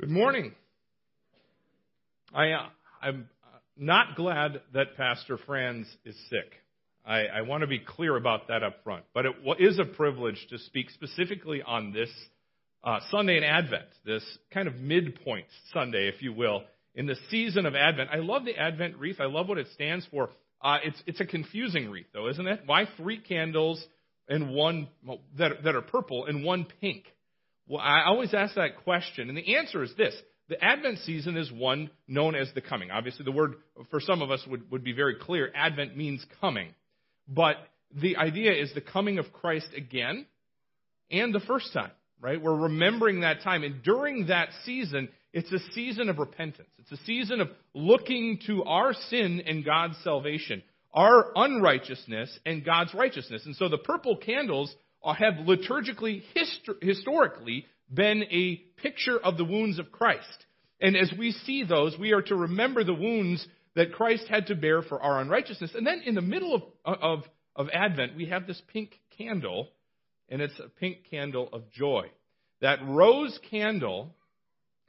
Good 0.00 0.10
morning. 0.10 0.52
I, 2.34 2.50
uh, 2.50 2.66
I'm 3.00 3.28
not 3.76 4.16
glad 4.16 4.60
that 4.72 4.96
Pastor 4.96 5.38
Franz 5.46 5.86
is 6.04 6.16
sick. 6.28 6.52
I, 7.06 7.26
I 7.26 7.42
want 7.42 7.60
to 7.60 7.68
be 7.68 7.78
clear 7.78 8.16
about 8.16 8.48
that 8.48 8.64
up 8.64 8.82
front. 8.82 9.04
But 9.14 9.24
it 9.26 9.36
is 9.60 9.78
a 9.78 9.84
privilege 9.84 10.44
to 10.50 10.58
speak 10.58 10.90
specifically 10.90 11.62
on 11.62 11.92
this 11.92 12.10
uh, 12.82 12.98
Sunday 13.12 13.36
in 13.36 13.44
Advent, 13.44 13.86
this 14.04 14.24
kind 14.52 14.66
of 14.66 14.74
midpoint 14.74 15.46
Sunday, 15.72 16.08
if 16.08 16.20
you 16.22 16.32
will, 16.32 16.64
in 16.96 17.06
the 17.06 17.16
season 17.30 17.64
of 17.64 17.76
Advent. 17.76 18.10
I 18.12 18.16
love 18.16 18.44
the 18.44 18.56
Advent 18.56 18.96
wreath. 18.96 19.20
I 19.20 19.26
love 19.26 19.48
what 19.48 19.58
it 19.58 19.68
stands 19.74 20.04
for. 20.10 20.28
Uh, 20.60 20.78
it's, 20.82 21.00
it's 21.06 21.20
a 21.20 21.24
confusing 21.24 21.88
wreath, 21.88 22.08
though, 22.12 22.28
isn't 22.30 22.48
it? 22.48 22.62
Why 22.66 22.88
three 22.96 23.20
candles 23.20 23.82
and 24.28 24.50
one 24.50 24.88
that, 25.38 25.62
that 25.62 25.76
are 25.76 25.82
purple 25.82 26.26
and 26.26 26.42
one 26.42 26.66
pink? 26.80 27.04
Well, 27.66 27.80
I 27.80 28.04
always 28.06 28.34
ask 28.34 28.54
that 28.56 28.84
question, 28.84 29.28
and 29.28 29.38
the 29.38 29.56
answer 29.56 29.82
is 29.82 29.94
this. 29.96 30.14
The 30.48 30.62
Advent 30.62 30.98
season 30.98 31.38
is 31.38 31.50
one 31.50 31.90
known 32.06 32.34
as 32.34 32.50
the 32.54 32.60
coming. 32.60 32.90
Obviously, 32.90 33.24
the 33.24 33.32
word 33.32 33.54
for 33.90 34.00
some 34.00 34.20
of 34.20 34.30
us 34.30 34.44
would, 34.46 34.70
would 34.70 34.84
be 34.84 34.92
very 34.92 35.16
clear. 35.18 35.50
Advent 35.54 35.96
means 35.96 36.24
coming. 36.40 36.74
But 37.26 37.56
the 37.94 38.16
idea 38.16 38.52
is 38.52 38.72
the 38.74 38.82
coming 38.82 39.18
of 39.18 39.32
Christ 39.32 39.68
again 39.74 40.26
and 41.10 41.34
the 41.34 41.40
first 41.40 41.72
time, 41.72 41.92
right? 42.20 42.40
We're 42.40 42.54
remembering 42.54 43.20
that 43.20 43.42
time. 43.42 43.62
And 43.62 43.82
during 43.82 44.26
that 44.26 44.50
season, 44.64 45.08
it's 45.32 45.50
a 45.50 45.58
season 45.72 46.10
of 46.10 46.18
repentance. 46.18 46.68
It's 46.78 46.92
a 46.92 47.04
season 47.04 47.40
of 47.40 47.48
looking 47.72 48.40
to 48.46 48.64
our 48.64 48.92
sin 49.08 49.42
and 49.46 49.64
God's 49.64 49.96
salvation, 50.04 50.62
our 50.92 51.32
unrighteousness 51.34 52.38
and 52.44 52.64
God's 52.64 52.92
righteousness. 52.92 53.42
And 53.46 53.56
so 53.56 53.70
the 53.70 53.78
purple 53.78 54.18
candles 54.18 54.74
have 55.12 55.34
liturgically, 55.34 56.22
histor- 56.34 56.82
historically, 56.82 57.66
been 57.92 58.24
a 58.30 58.56
picture 58.80 59.18
of 59.18 59.36
the 59.36 59.44
wounds 59.44 59.78
of 59.78 59.92
Christ. 59.92 60.46
And 60.80 60.96
as 60.96 61.12
we 61.18 61.32
see 61.32 61.64
those, 61.64 61.96
we 61.98 62.12
are 62.12 62.22
to 62.22 62.34
remember 62.34 62.84
the 62.84 62.94
wounds 62.94 63.46
that 63.76 63.92
Christ 63.92 64.26
had 64.28 64.46
to 64.46 64.54
bear 64.54 64.82
for 64.82 65.02
our 65.02 65.20
unrighteousness. 65.20 65.72
And 65.74 65.86
then 65.86 66.02
in 66.04 66.14
the 66.14 66.22
middle 66.22 66.54
of, 66.84 66.98
of, 67.02 67.24
of 67.56 67.68
Advent, 67.72 68.16
we 68.16 68.26
have 68.26 68.46
this 68.46 68.60
pink 68.72 68.98
candle, 69.18 69.68
and 70.28 70.40
it's 70.40 70.58
a 70.58 70.68
pink 70.68 71.10
candle 71.10 71.48
of 71.52 71.70
joy. 71.72 72.10
That 72.60 72.78
rose 72.86 73.38
candle 73.50 74.14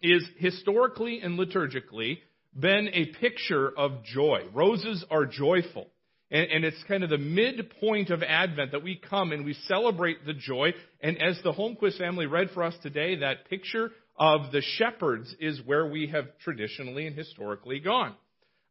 is 0.02 0.24
historically 0.38 1.20
and 1.22 1.38
liturgically 1.38 2.20
been 2.58 2.90
a 2.94 3.08
picture 3.20 3.70
of 3.76 4.04
joy. 4.04 4.44
Roses 4.54 5.04
are 5.10 5.26
joyful. 5.26 5.90
And, 6.32 6.50
and, 6.50 6.66
it's 6.66 6.84
kind 6.88 7.04
of 7.04 7.12
the 7.12 7.20
midpoint 7.20 8.10
of 8.10 8.24
Advent 8.24 8.72
that 8.72 8.82
we 8.82 8.96
come 8.96 9.32
and 9.32 9.46
we 9.46 9.54
celebrate 9.68 10.26
the 10.26 10.34
joy. 10.34 10.74
And 11.00 11.22
as 11.22 11.40
the 11.44 11.54
Holmquist 11.54 12.00
family 12.00 12.26
read 12.26 12.50
for 12.52 12.64
us 12.64 12.74
today, 12.82 13.18
that 13.18 13.48
picture 13.48 13.92
of 14.18 14.52
the 14.52 14.62
shepherds 14.62 15.34
is 15.40 15.62
where 15.66 15.86
we 15.86 16.08
have 16.08 16.26
traditionally 16.44 17.06
and 17.06 17.16
historically 17.16 17.80
gone. 17.80 18.16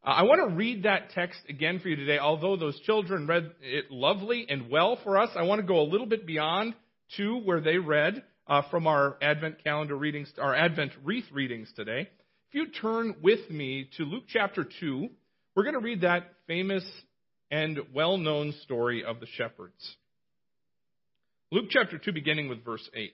Uh, 0.04 0.10
I 0.10 0.22
want 0.22 0.48
to 0.48 0.54
read 0.56 0.82
that 0.82 1.10
text 1.10 1.38
again 1.48 1.78
for 1.78 1.88
you 1.88 1.96
today. 1.96 2.18
Although 2.18 2.56
those 2.56 2.78
children 2.80 3.26
read 3.26 3.52
it 3.60 3.90
lovely 3.90 4.46
and 4.48 4.68
well 4.68 4.98
for 5.04 5.16
us, 5.16 5.30
I 5.36 5.42
want 5.42 5.60
to 5.60 5.66
go 5.66 5.80
a 5.80 5.88
little 5.88 6.06
bit 6.06 6.26
beyond 6.26 6.74
to 7.16 7.38
where 7.38 7.60
they 7.60 7.78
read 7.78 8.22
uh, 8.46 8.62
from 8.70 8.86
our 8.86 9.16
Advent 9.22 9.62
calendar 9.62 9.96
readings, 9.96 10.32
our 10.38 10.54
Advent 10.54 10.92
wreath 11.02 11.24
readings 11.32 11.72
today. 11.76 12.08
If 12.48 12.54
you 12.54 12.66
turn 12.68 13.16
with 13.22 13.50
me 13.50 13.88
to 13.96 14.04
Luke 14.04 14.24
chapter 14.28 14.66
2, 14.80 15.08
we're 15.54 15.62
going 15.62 15.74
to 15.74 15.80
read 15.80 16.02
that 16.02 16.32
famous 16.46 16.84
and 17.50 17.78
well 17.92 18.16
known 18.16 18.52
story 18.62 19.04
of 19.04 19.20
the 19.20 19.26
shepherds. 19.26 19.96
Luke 21.50 21.66
chapter 21.70 21.98
2, 21.98 22.12
beginning 22.12 22.48
with 22.48 22.64
verse 22.64 22.88
8. 22.94 23.12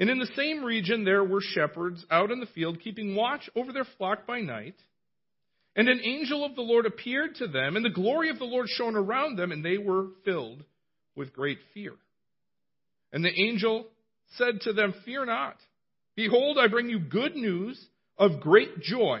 And 0.00 0.08
in 0.08 0.18
the 0.18 0.30
same 0.34 0.64
region 0.64 1.04
there 1.04 1.22
were 1.22 1.42
shepherds 1.42 2.04
out 2.10 2.30
in 2.30 2.40
the 2.40 2.46
field, 2.46 2.80
keeping 2.80 3.14
watch 3.14 3.48
over 3.54 3.72
their 3.72 3.86
flock 3.98 4.26
by 4.26 4.40
night. 4.40 4.74
And 5.76 5.88
an 5.88 6.00
angel 6.02 6.44
of 6.44 6.56
the 6.56 6.62
Lord 6.62 6.86
appeared 6.86 7.36
to 7.36 7.46
them, 7.46 7.76
and 7.76 7.84
the 7.84 7.90
glory 7.90 8.30
of 8.30 8.38
the 8.38 8.44
Lord 8.44 8.66
shone 8.68 8.96
around 8.96 9.36
them, 9.36 9.52
and 9.52 9.64
they 9.64 9.78
were 9.78 10.06
filled 10.24 10.64
with 11.14 11.32
great 11.32 11.58
fear. 11.74 11.92
And 13.12 13.24
the 13.24 13.40
angel 13.40 13.86
said 14.36 14.62
to 14.62 14.72
them, 14.72 14.94
Fear 15.04 15.26
not. 15.26 15.56
Behold, 16.16 16.58
I 16.58 16.68
bring 16.68 16.88
you 16.88 16.98
good 16.98 17.36
news 17.36 17.80
of 18.18 18.40
great 18.40 18.80
joy 18.80 19.20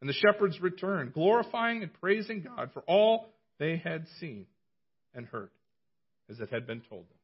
And 0.00 0.08
the 0.08 0.14
shepherds 0.14 0.60
returned, 0.60 1.12
glorifying 1.12 1.82
and 1.82 1.92
praising 2.00 2.42
God 2.42 2.70
for 2.72 2.82
all 2.82 3.28
they 3.58 3.76
had 3.76 4.06
seen 4.18 4.46
and 5.14 5.26
heard, 5.26 5.50
as 6.30 6.40
it 6.40 6.50
had 6.50 6.66
been 6.66 6.80
told 6.88 7.02
them. 7.02 7.18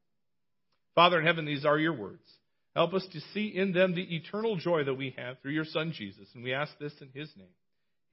Father 0.93 1.19
in 1.19 1.25
heaven, 1.25 1.45
these 1.45 1.65
are 1.65 1.77
your 1.77 1.93
words. 1.93 2.27
Help 2.75 2.93
us 2.93 3.05
to 3.11 3.19
see 3.33 3.47
in 3.47 3.71
them 3.73 3.95
the 3.95 4.15
eternal 4.15 4.55
joy 4.57 4.83
that 4.83 4.93
we 4.93 5.15
have 5.17 5.39
through 5.39 5.53
your 5.53 5.65
Son 5.65 5.91
Jesus. 5.95 6.27
And 6.35 6.43
we 6.43 6.53
ask 6.53 6.71
this 6.79 6.93
in 7.01 7.09
his 7.13 7.29
name. 7.35 7.47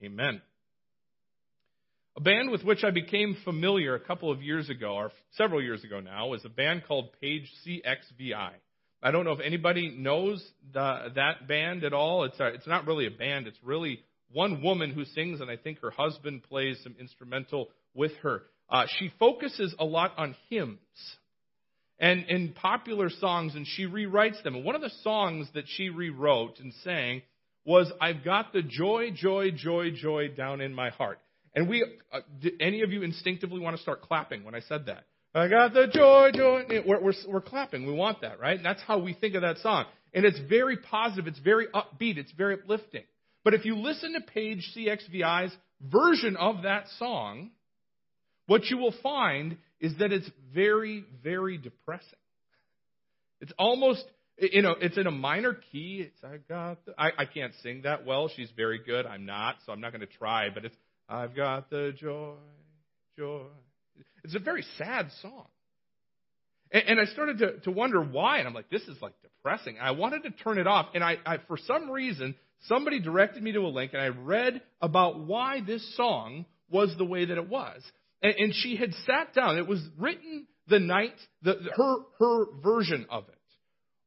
Amen. 0.03 0.41
A 2.17 2.21
band 2.21 2.49
with 2.49 2.63
which 2.63 2.83
I 2.83 2.91
became 2.91 3.37
familiar 3.43 3.93
a 3.93 3.99
couple 3.99 4.31
of 4.31 4.41
years 4.41 4.69
ago, 4.69 4.95
or 4.95 5.11
several 5.33 5.61
years 5.61 5.83
ago 5.83 5.99
now, 5.99 6.33
is 6.33 6.45
a 6.45 6.49
band 6.49 6.83
called 6.87 7.09
Page 7.21 7.51
CXVI. 7.67 8.51
I 9.03 9.11
don't 9.11 9.25
know 9.25 9.33
if 9.33 9.41
anybody 9.41 9.95
knows 9.95 10.43
the, 10.73 11.11
that 11.15 11.47
band 11.47 11.83
at 11.83 11.93
all. 11.93 12.23
It's, 12.23 12.39
a, 12.39 12.47
it's 12.47 12.67
not 12.67 12.87
really 12.87 13.05
a 13.05 13.11
band, 13.11 13.47
it's 13.47 13.59
really 13.61 13.99
one 14.31 14.61
woman 14.61 14.91
who 14.91 15.05
sings, 15.05 15.41
and 15.41 15.49
I 15.49 15.57
think 15.57 15.79
her 15.79 15.91
husband 15.91 16.43
plays 16.43 16.79
some 16.83 16.95
instrumental 16.99 17.69
with 17.93 18.11
her. 18.23 18.43
Uh, 18.69 18.85
she 18.97 19.11
focuses 19.19 19.75
a 19.79 19.85
lot 19.85 20.13
on 20.17 20.35
hymns 20.49 20.79
and, 21.99 22.25
and 22.27 22.55
popular 22.55 23.09
songs, 23.09 23.55
and 23.55 23.65
she 23.67 23.85
rewrites 23.85 24.41
them. 24.43 24.55
And 24.55 24.65
one 24.65 24.75
of 24.75 24.81
the 24.81 24.91
songs 25.03 25.47
that 25.53 25.65
she 25.67 25.89
rewrote 25.89 26.59
and 26.59 26.73
sang 26.83 27.21
was 27.63 27.91
"I've 28.01 28.23
got 28.23 28.53
the 28.53 28.61
joy, 28.61 29.11
joy, 29.11 29.51
joy, 29.51 29.91
joy 29.91 30.29
down 30.29 30.61
in 30.61 30.73
my 30.73 30.89
heart." 30.89 31.19
And 31.55 31.69
we, 31.69 31.85
uh, 32.11 32.19
any 32.59 32.81
of 32.81 32.91
you 32.91 33.03
instinctively 33.03 33.61
want 33.61 33.77
to 33.77 33.81
start 33.81 34.01
clapping 34.01 34.43
when 34.43 34.55
I 34.55 34.59
said 34.59 34.87
that? 34.87 35.05
I 35.33 35.47
got 35.47 35.73
the 35.73 35.87
joy, 35.87 36.31
joy. 36.33 36.63
We're, 36.85 37.01
we're, 37.01 37.13
we're 37.27 37.41
clapping. 37.41 37.85
We 37.85 37.93
want 37.93 38.21
that, 38.21 38.39
right? 38.39 38.57
And 38.57 38.65
that's 38.65 38.81
how 38.81 38.99
we 38.99 39.13
think 39.13 39.35
of 39.35 39.41
that 39.41 39.57
song. 39.59 39.85
And 40.13 40.25
it's 40.25 40.39
very 40.49 40.77
positive. 40.77 41.27
It's 41.27 41.39
very 41.39 41.67
upbeat. 41.67 42.17
It's 42.17 42.31
very 42.31 42.55
uplifting. 42.55 43.03
But 43.45 43.53
if 43.53 43.63
you 43.63 43.77
listen 43.77 44.13
to 44.13 44.21
Page 44.21 44.67
CXVI's 44.75 45.55
version 45.79 46.35
of 46.35 46.63
that 46.63 46.87
song, 46.97 47.51
what 48.47 48.65
you 48.65 48.77
will 48.77 48.93
find 49.03 49.57
is 49.79 49.93
that 49.99 50.11
it's 50.11 50.29
very, 50.53 51.05
very 51.23 51.59
depressing. 51.59 52.09
It's 53.39 53.53
almost, 53.59 54.03
you 54.39 54.63
know, 54.63 54.75
it's 54.81 54.97
in 54.97 55.05
a 55.05 55.11
minor 55.11 55.55
key. 55.71 56.07
It's, 56.07 56.23
I 56.23 56.37
got, 56.49 56.83
the, 56.85 56.93
I, 56.97 57.11
I 57.19 57.25
can't 57.25 57.53
sing 57.61 57.83
that 57.83 58.03
well. 58.03 58.31
She's 58.35 58.49
very 58.57 58.79
good. 58.83 59.05
I'm 59.05 59.27
not, 59.27 59.57
so 59.65 59.71
I'm 59.71 59.79
not 59.79 59.91
going 59.91 60.01
to 60.01 60.13
try. 60.17 60.49
But 60.51 60.65
it's, 60.65 60.75
I've 61.07 61.35
got 61.35 61.69
the 61.69 61.93
joy, 61.95 62.33
joy. 63.15 63.43
It's 64.23 64.35
a 64.35 64.39
very 64.39 64.65
sad 64.79 65.09
song. 65.21 65.45
And, 66.75 66.83
and 66.89 66.99
I 66.99 67.05
started 67.05 67.37
to, 67.37 67.59
to 67.61 67.71
wonder 67.71 68.01
why, 68.01 68.39
and 68.39 68.47
I'm 68.47 68.53
like, 68.53 68.69
this 68.69 68.81
is 68.81 69.01
like 69.01 69.13
depressing. 69.21 69.77
I 69.81 69.91
wanted 69.91 70.23
to 70.23 70.31
turn 70.31 70.57
it 70.57 70.67
off, 70.67 70.87
and 70.93 71.01
I, 71.01 71.15
I, 71.25 71.37
for 71.47 71.57
some 71.57 71.89
reason, 71.89 72.35
somebody 72.67 72.99
directed 72.99 73.41
me 73.41 73.53
to 73.53 73.61
a 73.61 73.69
link, 73.69 73.93
and 73.93 74.01
I 74.01 74.09
read 74.09 74.61
about 74.81 75.17
why 75.21 75.61
this 75.65 75.95
song 75.95 76.45
was 76.69 76.93
the 76.97 77.05
way 77.05 77.23
that 77.23 77.37
it 77.37 77.47
was. 77.47 77.81
And, 78.21 78.35
and 78.37 78.53
she 78.53 78.75
had 78.75 78.91
sat 79.05 79.33
down. 79.33 79.57
It 79.57 79.67
was 79.67 79.81
written 79.97 80.47
the 80.67 80.79
night, 80.79 81.15
the, 81.43 81.55
her, 81.77 81.95
her 82.19 82.45
version 82.61 83.05
of 83.09 83.23
it, 83.29 83.35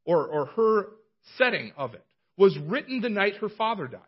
or, 0.05 0.27
or 0.27 0.45
her 0.45 0.89
setting 1.39 1.71
of 1.75 1.95
it, 1.95 2.05
was 2.37 2.55
written 2.67 3.01
the 3.01 3.09
night 3.09 3.37
her 3.41 3.49
father 3.49 3.87
died. 3.87 4.01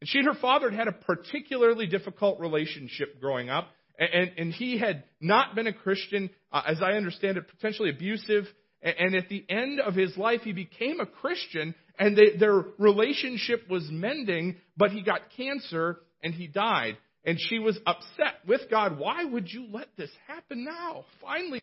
And 0.00 0.08
she 0.10 0.18
and 0.18 0.26
her 0.26 0.38
father 0.38 0.68
had 0.68 0.80
had 0.80 0.88
a 0.88 0.92
particularly 0.92 1.86
difficult 1.86 2.40
relationship 2.40 3.22
growing 3.22 3.48
up. 3.48 3.68
And, 3.98 4.32
and 4.36 4.52
he 4.52 4.78
had 4.78 5.04
not 5.20 5.54
been 5.54 5.66
a 5.66 5.72
Christian, 5.72 6.30
uh, 6.52 6.62
as 6.66 6.82
I 6.82 6.92
understand 6.92 7.36
it, 7.36 7.48
potentially 7.48 7.90
abusive. 7.90 8.44
And, 8.82 8.94
and 8.98 9.14
at 9.14 9.28
the 9.28 9.44
end 9.48 9.80
of 9.80 9.94
his 9.94 10.16
life, 10.16 10.40
he 10.42 10.52
became 10.52 11.00
a 11.00 11.06
Christian, 11.06 11.74
and 11.98 12.16
they, 12.16 12.36
their 12.38 12.64
relationship 12.78 13.68
was 13.70 13.88
mending, 13.90 14.56
but 14.76 14.90
he 14.90 15.02
got 15.02 15.20
cancer 15.36 15.98
and 16.22 16.34
he 16.34 16.46
died. 16.46 16.96
And 17.24 17.38
she 17.40 17.58
was 17.58 17.78
upset 17.86 18.34
with 18.46 18.62
God. 18.70 18.98
Why 18.98 19.24
would 19.24 19.48
you 19.50 19.68
let 19.72 19.88
this 19.96 20.10
happen 20.26 20.64
now? 20.64 21.04
Finally, 21.22 21.62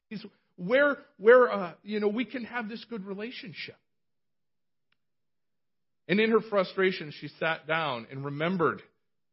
where, 0.56 0.98
where 1.18 1.52
uh, 1.52 1.74
you 1.84 2.00
know, 2.00 2.08
we 2.08 2.26
can 2.26 2.46
have 2.46 2.68
this 2.68 2.84
good 2.90 3.06
relationship. 3.06 3.76
And 6.08 6.20
in 6.20 6.32
her 6.32 6.42
frustration, 6.42 7.14
she 7.20 7.30
sat 7.40 7.68
down 7.68 8.08
and 8.10 8.26
remembered 8.26 8.82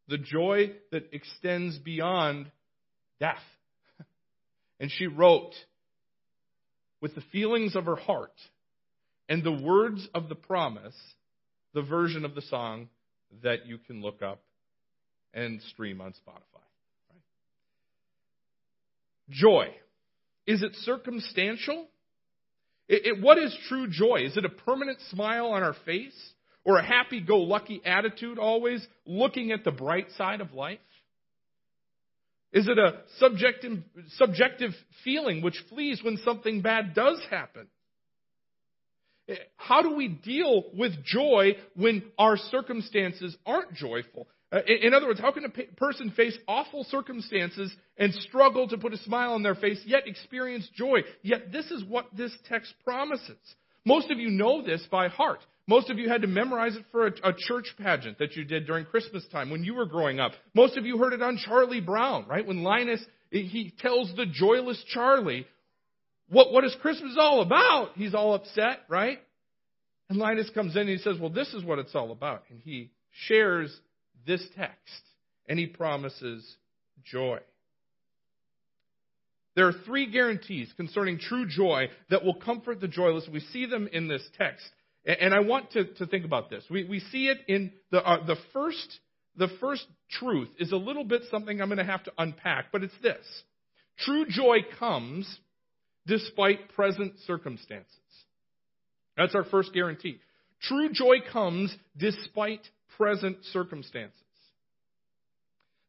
the 0.09 0.19
joy 0.19 0.73
that 0.93 1.09
extends 1.12 1.79
beyond 1.79 2.50
death. 3.20 3.43
And 4.81 4.93
she 4.97 5.09
wrote, 5.09 5.55
with 7.00 7.15
the 7.15 7.23
feelings 7.32 7.75
of 7.76 7.87
her 7.87 7.97
heart 7.97 8.35
and 9.29 9.43
the 9.43 9.53
words 9.53 10.06
of 10.15 10.29
the 10.29 10.35
promise, 10.35 10.94
the 11.75 11.82
version 11.82 12.25
of 12.25 12.35
the 12.35 12.43
song 12.43 12.88
that 13.43 13.67
you 13.67 13.79
can 13.79 14.00
look 14.00 14.23
up 14.23 14.41
and 15.35 15.61
stream 15.70 16.00
on 16.00 16.12
Spotify. 16.12 16.62
Joy. 19.31 19.69
Is 20.47 20.62
it 20.62 20.75
circumstantial? 20.82 21.87
It, 22.88 23.06
it, 23.06 23.23
what 23.23 23.38
is 23.38 23.55
true 23.69 23.87
joy? 23.88 24.23
Is 24.25 24.37
it 24.37 24.44
a 24.44 24.49
permanent 24.49 24.99
smile 25.11 25.49
on 25.49 25.62
our 25.62 25.76
face? 25.85 26.19
Or 26.64 26.79
a 26.79 26.85
happy 26.85 27.21
go 27.21 27.38
lucky 27.38 27.81
attitude 27.85 28.38
always, 28.38 28.87
looking 29.06 29.53
at 29.53 29.64
the 29.64 29.71
bright 29.71 30.06
side 30.17 30.41
of 30.41 30.53
life? 30.53 30.79
Is 32.53 32.67
it 32.67 32.79
a 32.79 33.03
subjective, 33.19 33.79
subjective 34.17 34.71
feeling 35.05 35.43
which 35.43 35.62
flees 35.69 36.00
when 36.03 36.17
something 36.25 36.62
bad 36.62 36.95
does 36.95 37.21
happen? 37.31 37.69
How 39.56 39.83
do 39.83 39.95
we 39.95 40.09
deal 40.09 40.65
with 40.73 41.05
joy 41.05 41.56
when 41.77 42.03
our 42.19 42.39
circumstances 42.39 43.37
aren't 43.45 43.75
joyful? 43.75 44.27
In 44.67 44.95
other 44.95 45.06
words, 45.06 45.21
how 45.21 45.31
can 45.33 45.45
a 45.45 45.75
person 45.77 46.11
face 46.12 46.37
awful 46.49 46.85
circumstances 46.85 47.71
and 47.99 48.15
struggle 48.15 48.67
to 48.69 48.79
put 48.79 48.95
a 48.95 48.99
smile 48.99 49.35
on 49.35 49.43
their 49.43 49.55
face, 49.55 49.83
yet 49.85 50.06
experience 50.06 50.67
joy? 50.75 51.00
Yet 51.21 51.53
this 51.53 51.71
is 51.71 51.85
what 51.85 52.06
this 52.17 52.35
text 52.49 52.73
promises. 52.83 53.37
Most 53.85 54.11
of 54.11 54.19
you 54.19 54.31
know 54.31 54.62
this 54.65 54.87
by 54.91 55.09
heart. 55.09 55.41
Most 55.69 55.91
of 55.91 55.99
you 55.99 56.09
had 56.09 56.23
to 56.23 56.26
memorize 56.26 56.75
it 56.75 56.87
for 56.91 57.06
a, 57.06 57.12
a, 57.23 57.35
church 57.37 57.67
pageant 57.79 58.19
that 58.20 58.35
you 58.35 58.44
did 58.44 58.67
during 58.67 58.87
Christmas 58.87 59.23
time 59.31 59.50
when 59.50 59.62
you 59.62 59.75
were 59.75 59.85
growing 59.85 60.19
up. 60.19 60.32
Most 60.55 60.79
of 60.79 60.87
you 60.87 60.97
heard 60.97 61.12
it 61.12 61.20
on 61.20 61.37
Charlie 61.37 61.82
Brown, 61.82 62.26
right? 62.26 62.44
When 62.44 62.62
Linus, 62.62 63.05
he 63.31 63.75
tells 63.79 64.11
the 64.17 64.25
joyless 64.25 64.82
Charlie, 64.88 65.47
what, 66.31 66.53
what 66.53 66.65
is 66.65 66.75
Christmas 66.81 67.17
all 67.20 67.43
about? 67.43 67.91
He's 67.97 68.15
all 68.15 68.32
upset, 68.32 68.81
right? 68.88 69.19
And 70.09 70.19
Linus 70.19 70.49
comes 70.55 70.75
in 70.75 70.82
and 70.82 70.91
he 70.91 70.97
says, 70.97 71.19
well, 71.20 71.29
this 71.29 71.53
is 71.53 71.62
what 71.62 71.79
it's 71.79 71.94
all 71.94 72.12
about. 72.12 72.44
And 72.49 72.62
he 72.64 72.91
shares 73.26 73.71
this 74.26 74.43
text 74.56 75.03
and 75.50 75.59
he 75.59 75.67
promises 75.67 76.50
joy. 77.05 77.41
There 79.55 79.67
are 79.67 79.75
three 79.85 80.11
guarantees 80.11 80.73
concerning 80.79 81.19
true 81.19 81.47
joy 81.47 81.88
that 82.09 82.25
will 82.25 82.37
comfort 82.37 82.81
the 82.81 82.88
joyless. 82.88 83.29
We 83.31 83.41
see 83.41 83.67
them 83.67 83.87
in 83.93 84.09
this 84.09 84.26
text. 84.38 84.64
And 85.09 85.33
I 85.33 85.41
want 85.41 85.71
to, 85.73 85.85
to 85.95 86.07
think 86.07 86.27
about 86.27 86.51
this. 86.51 86.63
We, 86.69 86.85
we 86.85 87.01
see 87.01 87.29
it 87.29 87.39
in 87.49 87.73
the, 87.91 88.07
uh, 88.07 88.27
the 88.27 88.37
first, 88.53 88.99
the 89.39 89.49
first 89.59 89.87
truth 90.11 90.51
is 90.59 90.71
a 90.71 90.77
little 90.77 91.05
bit 91.05 91.23
something 91.31 91.61
I'm 91.63 91.69
going 91.69 91.79
to 91.79 91.85
have 91.85 92.05
to 92.05 92.13
unpack, 92.19 92.67
but 92.73 92.83
it's 92.83 92.95
this. 93.03 93.25
True 94.01 94.27
joy 94.29 94.59
comes 94.79 95.27
despite 96.07 96.69
present 96.75 97.15
circumstances. 97.27 97.89
That's 99.17 99.35
our 99.35 99.45
first 99.45 99.73
guarantee. 99.73 100.21
True 100.61 100.91
joy 100.93 101.17
comes 101.33 101.75
despite 101.97 102.61
present 102.99 103.39
circumstances. 103.53 104.13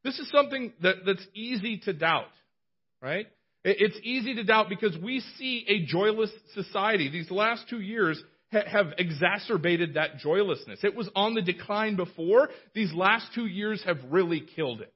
This 0.02 0.18
is 0.18 0.30
something 0.30 0.72
that, 0.82 0.96
that's 1.04 1.26
easy 1.34 1.76
to 1.84 1.92
doubt, 1.92 2.30
right? 3.02 3.26
It's 3.64 3.98
easy 4.02 4.34
to 4.36 4.44
doubt 4.44 4.70
because 4.70 4.96
we 4.96 5.20
see 5.36 5.66
a 5.68 5.84
joyless 5.84 6.30
society. 6.54 7.10
These 7.10 7.30
last 7.30 7.68
two 7.68 7.80
years 7.80 8.22
have 8.52 8.94
exacerbated 8.98 9.94
that 9.94 10.18
joylessness. 10.18 10.80
It 10.82 10.96
was 10.96 11.08
on 11.14 11.34
the 11.34 11.42
decline 11.42 11.96
before. 11.96 12.50
These 12.74 12.92
last 12.92 13.26
two 13.34 13.46
years 13.46 13.82
have 13.84 13.98
really 14.10 14.40
killed 14.56 14.80
it. 14.80 14.92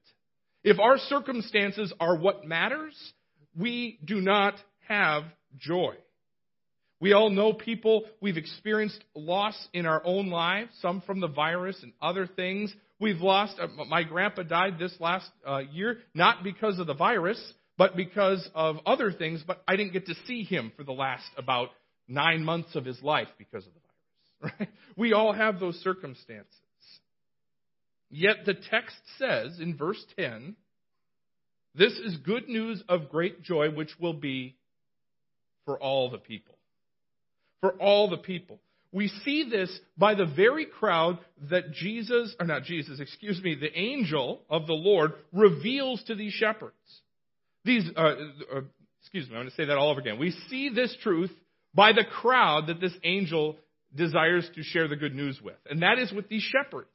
If 0.65 0.81
our 0.81 0.99
circumstances 0.99 1.93
are 2.01 2.17
what 2.17 2.45
matters, 2.45 2.95
we 3.57 3.99
do 4.05 4.21
not 4.21 4.55
have 4.89 5.25
joy. 5.59 5.95
We 7.01 7.13
all 7.13 7.29
know 7.29 7.53
people, 7.53 8.05
we've 8.21 8.39
experienced 8.39 9.03
loss 9.15 9.55
in 9.75 9.85
our 9.85 10.03
own 10.05 10.31
lives, 10.31 10.71
some 10.81 11.03
from 11.03 11.21
the 11.21 11.29
virus 11.29 11.77
and 11.83 11.93
other 12.01 12.27
things. 12.27 12.75
We've 12.99 13.21
lost, 13.21 13.59
uh, 13.61 13.67
my 13.89 14.05
grandpa 14.05 14.45
died 14.45 14.79
this 14.79 14.95
last 15.01 15.29
uh, 15.47 15.59
year, 15.71 15.99
not 16.15 16.43
because 16.43 16.79
of 16.79 16.87
the 16.87 16.95
virus, 16.95 17.41
but 17.77 17.97
because 17.97 18.49
of 18.55 18.77
other 18.87 19.13
things, 19.13 19.43
but 19.47 19.63
I 19.69 19.77
didn't 19.77 19.93
get 19.93 20.07
to 20.07 20.15
see 20.27 20.45
him 20.45 20.73
for 20.77 20.85
the 20.85 20.93
last 20.93 21.27
about 21.37 21.71
nine 22.09 22.45
months 22.45 22.75
of 22.75 22.85
his 22.85 23.03
life 23.03 23.29
because 23.39 23.67
of 23.67 23.73
the 23.73 23.81
virus. 23.81 24.57
Right? 24.61 24.69
We 24.97 25.13
all 25.13 25.33
have 25.33 25.59
those 25.59 25.77
circumstances. 25.77 26.53
Yet 28.11 28.45
the 28.47 28.55
text 28.55 28.97
says 29.19 29.59
in 29.59 29.77
verse 29.77 30.03
10, 30.17 30.55
this 31.75 31.93
is 31.95 32.17
good 32.19 32.49
news 32.49 32.83
of 32.89 33.09
great 33.09 33.43
joy, 33.43 33.71
which 33.71 33.91
will 33.99 34.13
be 34.13 34.57
for 35.65 35.81
all 35.81 36.11
the 36.11 36.19
people. 36.19 36.55
For 37.61 37.73
all 37.73 38.09
the 38.09 38.19
people. 38.19 38.61
We 38.93 39.09
see 39.25 39.49
this 39.51 39.77
by 39.99 40.15
the 40.15 40.27
very 40.27 40.67
crowd 40.67 41.19
that 41.51 41.73
Jesus, 41.73 42.33
or 42.39 42.47
not 42.47 42.63
Jesus, 42.63 43.01
excuse 43.01 43.43
me, 43.43 43.57
the 43.57 43.77
angel 43.77 44.43
of 44.49 44.69
the 44.69 44.75
Lord 44.75 45.15
reveals 45.33 46.05
to 46.05 46.15
these 46.15 46.33
shepherds. 46.33 46.75
These, 47.65 47.91
uh, 47.97 48.01
uh, 48.01 48.61
excuse 49.01 49.29
me, 49.29 49.35
I'm 49.35 49.43
going 49.43 49.51
to 49.51 49.57
say 49.57 49.65
that 49.65 49.77
all 49.77 49.91
over 49.91 49.99
again. 49.99 50.21
We 50.21 50.31
see 50.49 50.69
this 50.69 50.97
truth 51.03 51.33
by 51.75 51.93
the 51.93 52.05
crowd 52.05 52.69
that 52.69 52.81
this 52.81 52.95
angel 53.03 53.57
desires 53.95 54.49
to 54.55 54.63
share 54.63 54.89
the 54.89 54.97
good 54.97 55.15
news 55.15 55.41
with. 55.43 55.57
And 55.69 55.83
that 55.83 55.99
is 55.99 56.13
with 56.13 56.29
these 56.29 56.43
shepherds. 56.43 56.89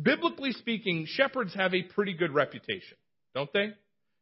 Biblically 0.00 0.52
speaking, 0.52 1.06
shepherds 1.06 1.54
have 1.54 1.74
a 1.74 1.82
pretty 1.82 2.14
good 2.14 2.32
reputation, 2.32 2.96
don't 3.34 3.52
they? 3.52 3.74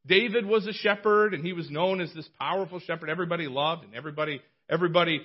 David 0.06 0.46
was 0.46 0.66
a 0.66 0.72
shepherd 0.72 1.34
and 1.34 1.44
he 1.44 1.52
was 1.52 1.70
known 1.70 2.00
as 2.00 2.12
this 2.14 2.28
powerful 2.40 2.80
shepherd 2.80 3.10
everybody 3.10 3.46
loved 3.46 3.84
and 3.84 3.94
everybody 3.94 4.40
everybody 4.70 5.20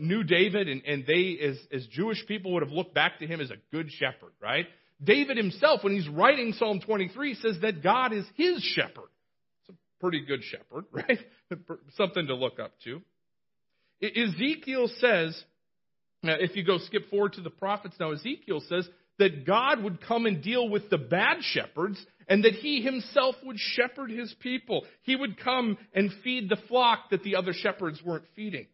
knew 0.00 0.22
David 0.22 0.68
and, 0.68 0.82
and 0.84 1.06
they 1.06 1.38
as, 1.42 1.58
as 1.72 1.86
Jewish 1.86 2.24
people 2.26 2.52
would 2.52 2.62
have 2.62 2.72
looked 2.72 2.94
back 2.94 3.18
to 3.20 3.26
him 3.26 3.40
as 3.40 3.50
a 3.50 3.56
good 3.72 3.90
shepherd, 3.90 4.32
right? 4.40 4.66
David 5.02 5.36
himself, 5.36 5.84
when 5.84 5.94
he's 5.94 6.08
writing 6.08 6.54
Psalm 6.54 6.80
23, 6.80 7.34
says 7.34 7.56
that 7.62 7.82
God 7.82 8.12
is 8.12 8.24
his 8.34 8.62
shepherd. 8.62 9.10
It's 9.60 9.70
a 9.70 10.00
pretty 10.00 10.24
good 10.24 10.42
shepherd, 10.42 10.84
right? 10.92 11.18
Something 11.96 12.28
to 12.28 12.34
look 12.34 12.58
up 12.58 12.72
to. 12.84 13.02
Ezekiel 14.02 14.88
says, 14.98 15.42
if 16.22 16.56
you 16.56 16.64
go 16.64 16.78
skip 16.78 17.08
forward 17.08 17.34
to 17.34 17.40
the 17.40 17.50
prophets 17.50 17.96
now, 17.98 18.12
Ezekiel 18.12 18.62
says 18.68 18.88
that 19.18 19.46
God 19.46 19.82
would 19.82 20.00
come 20.06 20.26
and 20.26 20.42
deal 20.42 20.68
with 20.68 20.90
the 20.90 20.98
bad 20.98 21.38
shepherds 21.40 22.04
and 22.28 22.44
that 22.44 22.54
he 22.54 22.82
himself 22.82 23.36
would 23.44 23.58
shepherd 23.58 24.10
his 24.10 24.34
people. 24.40 24.84
He 25.02 25.16
would 25.16 25.38
come 25.42 25.78
and 25.94 26.10
feed 26.24 26.48
the 26.48 26.58
flock 26.68 27.10
that 27.10 27.22
the 27.22 27.36
other 27.36 27.52
shepherds 27.52 28.02
weren't 28.04 28.26
feeding. 28.34 28.66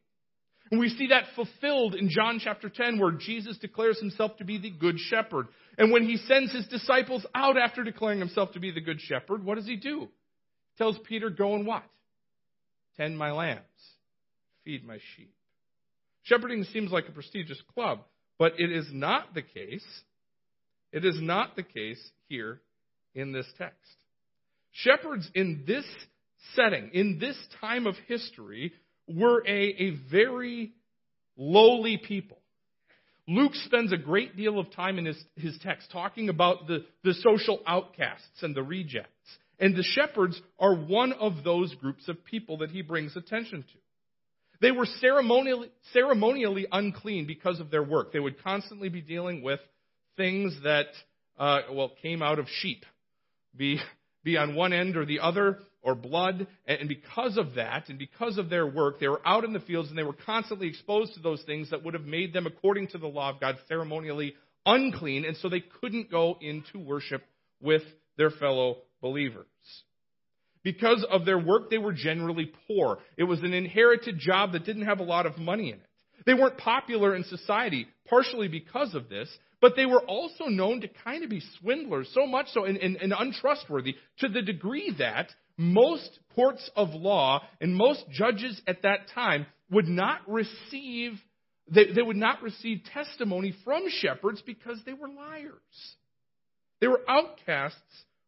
And 0.70 0.80
we 0.80 0.88
see 0.88 1.08
that 1.08 1.24
fulfilled 1.36 1.94
in 1.94 2.08
John 2.08 2.40
chapter 2.42 2.70
10 2.70 2.98
where 2.98 3.12
Jesus 3.12 3.58
declares 3.58 4.00
himself 4.00 4.38
to 4.38 4.44
be 4.44 4.58
the 4.58 4.70
good 4.70 4.98
shepherd. 4.98 5.48
And 5.76 5.92
when 5.92 6.04
he 6.04 6.16
sends 6.16 6.50
his 6.50 6.66
disciples 6.66 7.26
out 7.34 7.58
after 7.58 7.84
declaring 7.84 8.18
himself 8.18 8.52
to 8.52 8.60
be 8.60 8.70
the 8.70 8.80
good 8.80 9.00
shepherd, 9.00 9.44
what 9.44 9.56
does 9.56 9.66
he 9.66 9.76
do? 9.76 10.08
Tells 10.78 10.98
Peter, 11.06 11.28
go 11.28 11.54
and 11.54 11.66
what? 11.66 11.84
Tend 12.96 13.18
my 13.18 13.32
lambs 13.32 13.60
feed 14.64 14.86
my 14.86 14.98
sheep. 15.16 15.32
Shepherding 16.24 16.64
seems 16.64 16.90
like 16.90 17.08
a 17.08 17.12
prestigious 17.12 17.60
club, 17.74 18.00
but 18.38 18.52
it 18.58 18.70
is 18.70 18.86
not 18.92 19.34
the 19.34 19.42
case. 19.42 19.84
It 20.92 21.04
is 21.04 21.20
not 21.20 21.56
the 21.56 21.62
case 21.62 22.00
here 22.28 22.60
in 23.14 23.32
this 23.32 23.46
text. 23.58 23.96
Shepherds 24.72 25.28
in 25.34 25.64
this 25.66 25.84
setting, 26.54 26.90
in 26.92 27.18
this 27.18 27.36
time 27.60 27.86
of 27.86 27.94
history, 28.06 28.72
were 29.08 29.42
a, 29.46 29.50
a 29.50 29.90
very 30.10 30.72
lowly 31.36 31.98
people. 31.98 32.38
Luke 33.28 33.54
spends 33.54 33.92
a 33.92 33.96
great 33.96 34.36
deal 34.36 34.58
of 34.58 34.72
time 34.72 34.98
in 34.98 35.06
his, 35.06 35.24
his 35.36 35.56
text 35.62 35.90
talking 35.92 36.28
about 36.28 36.66
the, 36.66 36.84
the 37.04 37.14
social 37.14 37.60
outcasts 37.66 38.42
and 38.42 38.54
the 38.54 38.62
rejects. 38.62 39.08
And 39.60 39.76
the 39.76 39.84
shepherds 39.84 40.40
are 40.58 40.74
one 40.74 41.12
of 41.12 41.44
those 41.44 41.72
groups 41.76 42.08
of 42.08 42.24
people 42.24 42.58
that 42.58 42.70
he 42.70 42.82
brings 42.82 43.16
attention 43.16 43.62
to. 43.62 43.78
They 44.62 44.70
were 44.70 44.86
ceremonially, 45.00 45.70
ceremonially 45.92 46.66
unclean 46.70 47.26
because 47.26 47.58
of 47.58 47.72
their 47.72 47.82
work. 47.82 48.12
They 48.12 48.20
would 48.20 48.42
constantly 48.42 48.88
be 48.88 49.00
dealing 49.00 49.42
with 49.42 49.58
things 50.16 50.56
that, 50.62 50.86
uh, 51.36 51.62
well, 51.72 51.90
came 52.00 52.22
out 52.22 52.38
of 52.38 52.46
sheep, 52.60 52.84
be, 53.56 53.80
be 54.22 54.36
on 54.36 54.54
one 54.54 54.72
end 54.72 54.96
or 54.96 55.04
the 55.04 55.18
other, 55.18 55.58
or 55.82 55.96
blood. 55.96 56.46
And 56.64 56.88
because 56.88 57.36
of 57.36 57.56
that, 57.56 57.88
and 57.88 57.98
because 57.98 58.38
of 58.38 58.50
their 58.50 58.64
work, 58.64 59.00
they 59.00 59.08
were 59.08 59.20
out 59.26 59.44
in 59.44 59.52
the 59.52 59.58
fields 59.58 59.88
and 59.88 59.98
they 59.98 60.04
were 60.04 60.16
constantly 60.24 60.68
exposed 60.68 61.14
to 61.14 61.20
those 61.20 61.42
things 61.42 61.70
that 61.70 61.84
would 61.84 61.94
have 61.94 62.04
made 62.04 62.32
them, 62.32 62.46
according 62.46 62.86
to 62.88 62.98
the 62.98 63.08
law 63.08 63.30
of 63.30 63.40
God, 63.40 63.56
ceremonially 63.66 64.34
unclean. 64.64 65.24
And 65.24 65.36
so 65.38 65.48
they 65.48 65.64
couldn't 65.80 66.08
go 66.08 66.38
into 66.40 66.78
worship 66.78 67.24
with 67.60 67.82
their 68.16 68.30
fellow 68.30 68.76
believers. 69.00 69.46
Because 70.62 71.04
of 71.10 71.24
their 71.24 71.38
work, 71.38 71.70
they 71.70 71.78
were 71.78 71.92
generally 71.92 72.52
poor. 72.68 72.98
It 73.16 73.24
was 73.24 73.40
an 73.40 73.52
inherited 73.52 74.18
job 74.18 74.52
that 74.52 74.64
didn't 74.64 74.86
have 74.86 75.00
a 75.00 75.04
lot 75.04 75.26
of 75.26 75.38
money 75.38 75.70
in 75.70 75.76
it. 75.76 75.86
They 76.24 76.34
weren't 76.34 76.58
popular 76.58 77.16
in 77.16 77.24
society, 77.24 77.88
partially 78.08 78.46
because 78.46 78.94
of 78.94 79.08
this, 79.08 79.28
but 79.60 79.74
they 79.74 79.86
were 79.86 80.02
also 80.02 80.44
known 80.44 80.80
to 80.82 80.88
kind 80.88 81.24
of 81.24 81.30
be 81.30 81.42
swindlers, 81.60 82.08
so 82.14 82.26
much 82.26 82.46
so 82.52 82.64
and, 82.64 82.76
and, 82.76 82.96
and 82.96 83.12
untrustworthy, 83.16 83.96
to 84.18 84.28
the 84.28 84.42
degree 84.42 84.94
that 84.98 85.30
most 85.56 86.18
courts 86.34 86.70
of 86.76 86.90
law 86.90 87.42
and 87.60 87.74
most 87.74 88.04
judges 88.10 88.60
at 88.66 88.82
that 88.82 89.08
time 89.14 89.46
would 89.70 89.88
not 89.88 90.20
receive 90.28 91.12
they, 91.70 91.92
they 91.94 92.02
would 92.02 92.16
not 92.16 92.42
receive 92.42 92.82
testimony 92.92 93.54
from 93.64 93.84
shepherds 93.88 94.42
because 94.44 94.78
they 94.84 94.92
were 94.92 95.08
liars. 95.08 95.96
They 96.80 96.88
were 96.88 97.00
outcasts 97.08 97.78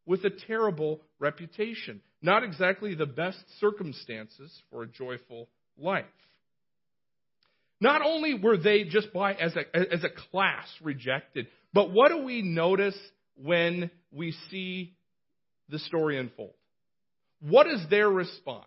with 0.07 0.25
a 0.25 0.31
terrible 0.31 1.01
reputation. 1.19 2.01
Not 2.25 2.43
exactly 2.43 2.95
the 2.95 3.05
best 3.05 3.37
circumstances 3.61 4.51
for 4.71 4.83
a 4.83 4.87
joyful 4.87 5.47
life. 5.77 6.07
Not 7.83 8.01
only 8.01 8.33
were 8.33 8.57
they 8.57 8.85
just 8.85 9.13
by 9.13 9.35
as 9.35 9.55
a, 9.55 9.93
as 9.93 10.03
a 10.05 10.09
class 10.31 10.67
rejected, 10.83 11.49
but 11.75 11.93
what 11.93 12.09
do 12.09 12.25
we 12.25 12.41
notice 12.41 12.97
when 13.37 13.91
we 14.11 14.35
see 14.51 14.95
the 15.69 15.79
story 15.79 16.19
unfold? 16.19 16.55
What 17.43 17.67
is 17.67 17.83
their 17.91 18.09
response? 18.09 18.65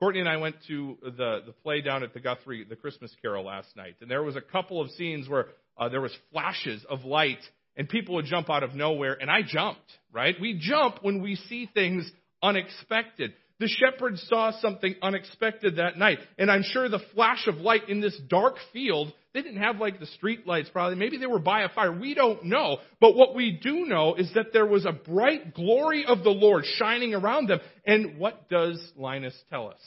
Courtney 0.00 0.20
and 0.20 0.28
I 0.28 0.38
went 0.38 0.56
to 0.68 0.96
the, 1.02 1.40
the 1.44 1.52
play 1.62 1.82
down 1.82 2.02
at 2.02 2.14
the 2.14 2.20
Guthrie, 2.20 2.64
the 2.64 2.76
Christmas 2.76 3.12
Carol 3.20 3.44
last 3.44 3.76
night, 3.76 3.96
and 4.00 4.10
there 4.10 4.22
was 4.22 4.36
a 4.36 4.40
couple 4.40 4.80
of 4.80 4.88
scenes 4.92 5.28
where 5.28 5.48
uh, 5.76 5.90
there 5.90 6.00
was 6.00 6.16
flashes 6.32 6.82
of 6.88 7.04
light, 7.04 7.42
and 7.76 7.88
people 7.88 8.16
would 8.16 8.26
jump 8.26 8.50
out 8.50 8.62
of 8.62 8.74
nowhere, 8.74 9.16
and 9.20 9.30
I 9.30 9.40
jumped. 9.46 9.80
Right? 10.12 10.36
We 10.40 10.58
jump 10.60 10.98
when 11.02 11.22
we 11.22 11.36
see 11.36 11.68
things 11.72 12.10
unexpected. 12.42 13.32
The 13.60 13.68
shepherds 13.68 14.24
saw 14.28 14.50
something 14.60 14.96
unexpected 15.00 15.76
that 15.76 15.96
night, 15.96 16.18
and 16.38 16.50
I'm 16.50 16.64
sure 16.64 16.88
the 16.88 17.00
flash 17.14 17.46
of 17.46 17.56
light 17.56 17.88
in 17.88 18.00
this 18.00 18.18
dark 18.28 18.56
field. 18.72 19.12
They 19.32 19.42
didn't 19.42 19.62
have 19.62 19.78
like 19.78 20.00
the 20.00 20.06
street 20.06 20.46
lights 20.46 20.68
probably. 20.72 20.96
Maybe 20.96 21.18
they 21.18 21.26
were 21.26 21.38
by 21.38 21.62
a 21.62 21.68
fire. 21.68 21.92
We 21.92 22.14
don't 22.14 22.44
know. 22.44 22.78
But 23.00 23.16
what 23.16 23.34
we 23.34 23.58
do 23.60 23.86
know 23.86 24.14
is 24.14 24.32
that 24.34 24.52
there 24.52 24.66
was 24.66 24.86
a 24.86 24.92
bright 24.92 25.54
glory 25.54 26.04
of 26.04 26.22
the 26.22 26.30
Lord 26.30 26.64
shining 26.76 27.14
around 27.14 27.48
them. 27.48 27.60
And 27.84 28.18
what 28.18 28.48
does 28.48 28.80
Linus 28.96 29.34
tell 29.50 29.68
us? 29.68 29.80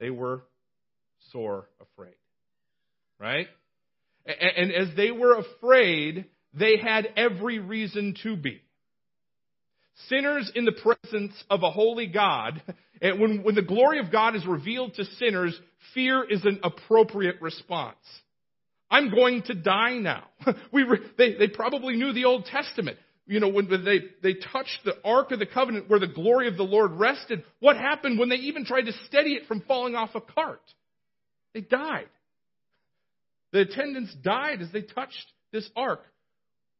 They 0.00 0.10
were 0.10 0.42
sore 1.32 1.68
afraid. 1.80 2.14
Right? 3.20 3.46
And 4.26 4.72
as 4.72 4.96
they 4.96 5.10
were 5.10 5.38
afraid, 5.38 6.26
they 6.58 6.76
had 6.76 7.08
every 7.16 7.58
reason 7.58 8.14
to 8.22 8.36
be. 8.36 8.60
Sinners 10.08 10.50
in 10.54 10.64
the 10.64 10.72
presence 10.72 11.32
of 11.50 11.62
a 11.62 11.70
holy 11.70 12.06
God, 12.06 12.62
when, 13.00 13.42
when 13.42 13.54
the 13.54 13.62
glory 13.62 13.98
of 13.98 14.12
God 14.12 14.36
is 14.36 14.46
revealed 14.46 14.94
to 14.94 15.04
sinners, 15.04 15.58
fear 15.94 16.24
is 16.24 16.44
an 16.44 16.60
appropriate 16.62 17.40
response. 17.40 17.96
I'm 18.90 19.10
going 19.10 19.42
to 19.44 19.54
die 19.54 19.98
now. 19.98 20.24
We 20.72 20.82
re, 20.84 20.98
they, 21.16 21.34
they 21.34 21.48
probably 21.48 21.96
knew 21.96 22.12
the 22.12 22.24
Old 22.24 22.46
Testament. 22.46 22.98
You 23.26 23.40
know, 23.40 23.48
when 23.48 23.68
they, 23.68 24.00
they 24.22 24.38
touched 24.52 24.80
the 24.84 24.94
Ark 25.04 25.32
of 25.32 25.38
the 25.38 25.46
Covenant 25.46 25.90
where 25.90 26.00
the 26.00 26.06
glory 26.06 26.48
of 26.48 26.56
the 26.56 26.62
Lord 26.62 26.92
rested, 26.92 27.44
what 27.60 27.76
happened 27.76 28.18
when 28.18 28.30
they 28.30 28.36
even 28.36 28.64
tried 28.64 28.86
to 28.86 28.92
steady 29.06 29.34
it 29.34 29.46
from 29.46 29.60
falling 29.68 29.94
off 29.94 30.14
a 30.14 30.20
cart? 30.22 30.62
They 31.52 31.60
died. 31.60 32.08
The 33.52 33.60
attendants 33.60 34.14
died 34.22 34.62
as 34.62 34.72
they 34.72 34.82
touched 34.82 35.26
this 35.52 35.68
ark, 35.76 36.00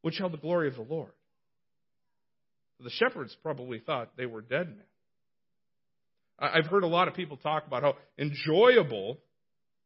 which 0.03 0.19
held 0.19 0.33
the 0.33 0.39
glory 0.39 0.69
of 0.69 0.75
the 0.75 0.83
Lord. 0.83 1.11
The 2.81 2.91
shepherds 2.91 3.37
probably 3.43 3.81
thought 3.81 4.17
they 4.17 4.27
were 4.27 4.41
dead 4.41 4.69
men. 4.69 4.87
I've 6.39 6.67
heard 6.67 6.85
a 6.85 6.89
lot 6.89 7.09
of 7.09 7.15
people 7.15 7.37
talk 7.37 7.67
about 7.67 7.83
how 7.83 7.97
enjoyable 8.17 9.19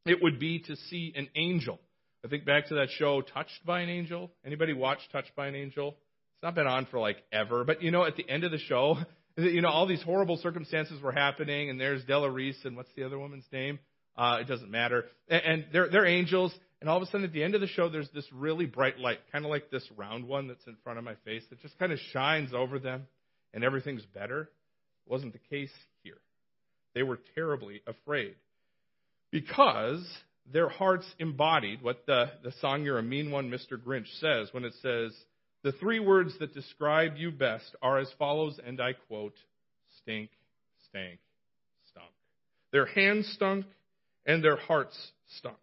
it 0.04 0.22
would 0.22 0.38
be 0.38 0.60
to 0.60 0.76
see 0.76 1.12
an 1.16 1.28
angel. 1.34 1.78
I 2.24 2.28
think 2.28 2.44
back 2.44 2.68
to 2.68 2.74
that 2.74 2.88
show, 2.98 3.20
Touched 3.20 3.64
by 3.66 3.80
an 3.80 3.88
Angel. 3.88 4.30
Anybody 4.44 4.72
watch 4.74 4.98
Touched 5.10 5.34
by 5.34 5.48
an 5.48 5.54
Angel? 5.54 5.88
It's 5.88 6.42
not 6.42 6.54
been 6.54 6.66
on 6.66 6.86
for 6.86 7.00
like 7.00 7.16
ever, 7.32 7.64
but 7.64 7.82
you 7.82 7.90
know, 7.90 8.04
at 8.04 8.16
the 8.16 8.28
end 8.28 8.44
of 8.44 8.52
the 8.52 8.58
show, 8.58 8.96
you 9.36 9.60
know, 9.60 9.68
all 9.68 9.86
these 9.86 10.02
horrible 10.02 10.36
circumstances 10.36 11.00
were 11.02 11.12
happening, 11.12 11.70
and 11.70 11.80
there's 11.80 12.04
Della 12.04 12.30
Reese, 12.30 12.58
and 12.64 12.76
what's 12.76 12.90
the 12.96 13.04
other 13.04 13.18
woman's 13.18 13.46
name? 13.52 13.78
Uh, 14.16 14.38
it 14.40 14.46
doesn't 14.46 14.70
matter. 14.70 15.06
And, 15.28 15.42
and 15.42 15.64
they're, 15.72 15.88
they're 15.88 16.06
angels, 16.06 16.52
and 16.82 16.90
all 16.90 16.96
of 16.96 17.02
a 17.04 17.06
sudden 17.06 17.24
at 17.24 17.32
the 17.32 17.44
end 17.44 17.54
of 17.54 17.60
the 17.60 17.68
show, 17.68 17.88
there's 17.88 18.10
this 18.12 18.26
really 18.32 18.66
bright 18.66 18.98
light, 18.98 19.20
kind 19.30 19.44
of 19.44 19.52
like 19.52 19.70
this 19.70 19.88
round 19.96 20.26
one 20.26 20.48
that's 20.48 20.66
in 20.66 20.76
front 20.82 20.98
of 20.98 21.04
my 21.04 21.14
face 21.24 21.44
that 21.50 21.62
just 21.62 21.78
kind 21.78 21.92
of 21.92 22.00
shines 22.12 22.52
over 22.52 22.80
them, 22.80 23.06
and 23.54 23.62
everything's 23.62 24.04
better. 24.12 24.42
It 25.06 25.10
wasn't 25.10 25.32
the 25.32 25.38
case 25.48 25.70
here. 26.02 26.18
They 26.92 27.04
were 27.04 27.20
terribly 27.36 27.82
afraid 27.86 28.34
because 29.30 30.04
their 30.52 30.68
hearts 30.68 31.06
embodied 31.20 31.82
what 31.82 32.04
the, 32.06 32.32
the 32.42 32.50
song 32.60 32.82
You're 32.82 32.98
a 32.98 33.02
Mean 33.02 33.30
One, 33.30 33.48
Mr. 33.48 33.80
Grinch 33.80 34.08
says 34.18 34.48
when 34.50 34.64
it 34.64 34.74
says, 34.82 35.16
The 35.62 35.70
three 35.70 36.00
words 36.00 36.34
that 36.40 36.52
describe 36.52 37.16
you 37.16 37.30
best 37.30 37.76
are 37.80 37.98
as 37.98 38.10
follows, 38.18 38.58
and 38.66 38.80
I 38.80 38.94
quote, 39.06 39.36
stink, 40.02 40.30
stank, 40.88 41.20
stunk. 41.92 42.10
Their 42.72 42.86
hands 42.86 43.30
stunk, 43.36 43.66
and 44.26 44.42
their 44.42 44.56
hearts 44.56 44.98
stunk. 45.38 45.56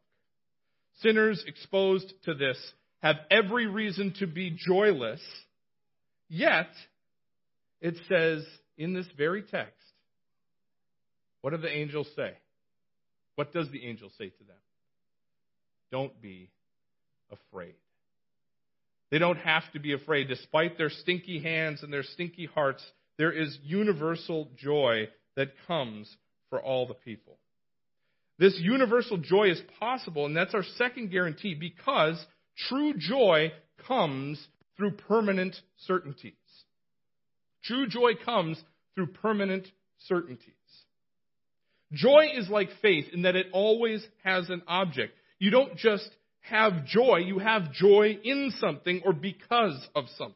Sinners 1.02 1.44
exposed 1.48 2.14
to 2.26 2.34
this 2.34 2.58
have 3.02 3.16
every 3.32 3.68
reason 3.68 4.14
to 4.20 4.28
be 4.28 4.58
joyless, 4.58 5.22
yet, 6.28 6.70
it 7.82 7.96
says 8.10 8.46
in 8.78 8.94
this 8.94 9.08
very 9.18 9.42
text, 9.42 9.74
what 11.42 11.52
do 11.52 11.58
the 11.58 11.70
angels 11.70 12.08
say? 12.16 12.34
What 13.36 13.54
does 13.54 13.72
the 13.72 13.86
angel 13.86 14.10
say 14.18 14.30
to 14.30 14.44
them? 14.44 14.58
Don't 15.92 16.22
be 16.22 16.50
afraid. 17.32 17.76
They 19.12 19.18
don't 19.18 19.38
have 19.38 19.64
to 19.74 19.80
be 19.80 19.94
afraid. 19.94 20.28
Despite 20.28 20.78
their 20.78 20.90
stinky 20.90 21.42
hands 21.42 21.82
and 21.82 21.92
their 21.92 22.04
stinky 22.04 22.46
hearts, 22.46 22.84
there 23.18 23.32
is 23.32 23.58
universal 23.64 24.50
joy 24.58 25.08
that 25.36 25.54
comes 25.68 26.14
for 26.50 26.62
all 26.62 26.86
the 26.86 26.94
people. 26.94 27.38
This 28.40 28.58
universal 28.58 29.18
joy 29.18 29.52
is 29.52 29.62
possible, 29.80 30.26
and 30.26 30.36
that's 30.36 30.54
our 30.54 30.64
second 30.78 31.12
guarantee 31.12 31.56
because 31.56 32.26
true 32.70 32.94
joy 32.98 33.52
comes 33.86 34.42
through 34.78 34.92
permanent 34.92 35.56
certainties. 35.86 36.34
True 37.64 37.88
joy 37.88 38.14
comes 38.24 38.62
through 38.96 39.08
permanent 39.08 39.68
certainties. 40.08 40.54
Joy 41.92 42.30
is 42.34 42.50
like 42.50 42.70
faith 42.82 43.08
in 43.12 43.24
that 43.24 43.36
it 43.36 43.48
always 43.52 44.06
has 44.24 44.50
an 44.50 44.62
object. 44.68 45.14
You 45.40 45.52
don't 45.52 45.76
just 45.76 46.10
have 46.42 46.86
joy, 46.86 47.18
you 47.18 47.40
have 47.40 47.74
joy 47.74 48.18
in 48.24 48.54
something 48.60 49.02
or 49.06 49.12
because 49.12 49.88
of 49.96 50.06
something. 50.18 50.36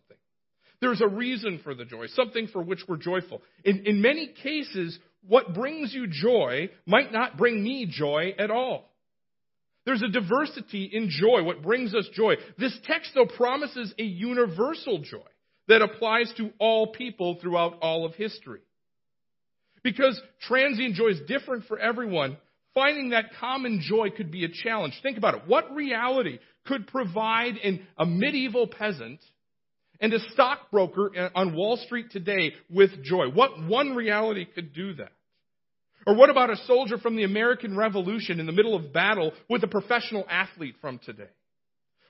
There's 0.81 1.01
a 1.01 1.07
reason 1.07 1.62
for 1.63 1.74
the 1.74 1.86
joy, 1.86 2.07
something 2.07 2.48
for 2.48 2.62
which 2.62 2.81
we're 2.88 2.98
joyful. 2.98 3.41
In, 3.63 3.86
in 3.86 4.01
many 4.01 4.27
cases, 4.27 5.00
what 5.27 5.53
brings 5.53 5.94
you 5.94 6.08
joy 6.08 6.70
might 6.86 7.12
not 7.12 7.38
bring 7.38 7.63
me 7.63 7.88
joy 7.89 8.34
at 8.38 8.51
all. 8.51 8.89
There's 9.86 10.01
a 10.01 10.08
diversity 10.08 10.89
in 10.92 11.10
joy, 11.10 11.44
what 11.44 11.62
brings 11.62 11.94
us 11.94 12.08
joy. 12.13 12.36
This 12.58 12.77
text, 12.86 13.12
though, 13.13 13.25
promises 13.25 13.94
a 14.00 14.03
universal 14.03 15.00
joy 15.00 15.27
that 15.68 15.82
applies 15.82 16.32
to 16.38 16.51
all 16.58 16.94
people 16.94 17.38
throughout 17.42 17.80
all 17.82 18.06
of 18.06 18.15
history. 18.15 18.62
Because 19.84 20.20
transient 20.48 20.96
joy 20.96 21.10
is 21.10 21.20
different 21.27 21.65
for 21.65 21.77
everyone, 21.77 22.38
finding 22.74 23.10
that 23.10 23.36
common 23.39 23.82
joy 23.82 24.10
could 24.10 24.32
be 24.32 24.46
a 24.46 24.50
challenge. 24.50 24.94
Think 25.03 25.18
about 25.18 25.36
it. 25.36 25.42
What 25.48 25.75
reality 25.75 26.39
could 26.65 26.88
provide 26.88 27.58
in 27.58 27.86
a 27.98 28.06
medieval 28.06 28.68
peasant 28.68 29.20
and 30.03 30.13
a 30.13 30.19
stockbroker 30.33 31.31
on 31.33 31.55
Wall 31.55 31.77
Street 31.77 32.12
today 32.12 32.51
with 32.69 33.03
joy? 33.03 33.29
What 33.33 33.63
one 33.63 33.95
reality 33.95 34.45
could 34.45 34.74
do 34.74 34.93
that? 34.95 35.13
Or 36.05 36.13
what 36.13 36.29
about 36.29 36.50
a 36.50 36.57
soldier 36.67 36.98
from 36.98 37.15
the 37.15 37.24
American 37.24 37.77
Revolution 37.77 38.41
in 38.41 38.45
the 38.45 38.51
middle 38.51 38.75
of 38.75 38.91
battle 38.91 39.31
with 39.50 39.63
a 39.63 39.67
professional 39.67 40.25
athlete 40.29 40.75
from 40.81 41.00
today? 41.00 41.29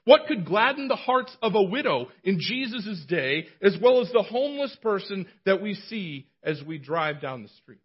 What 0.06 0.22
could 0.28 0.44
gladden 0.44 0.88
the 0.88 0.96
hearts 0.96 1.38
of 1.44 1.54
a 1.54 1.62
widow 1.62 2.08
in 2.24 2.40
Jesus' 2.40 3.06
day 3.08 3.46
as 3.62 3.78
well 3.80 4.02
as 4.02 4.12
the 4.12 4.24
homeless 4.24 4.76
person 4.82 5.28
that 5.46 5.62
we 5.62 5.76
see 5.76 6.26
as 6.42 6.62
we 6.68 6.80
drive 6.80 7.22
down 7.22 7.44
the 7.44 7.50
street? 7.62 7.78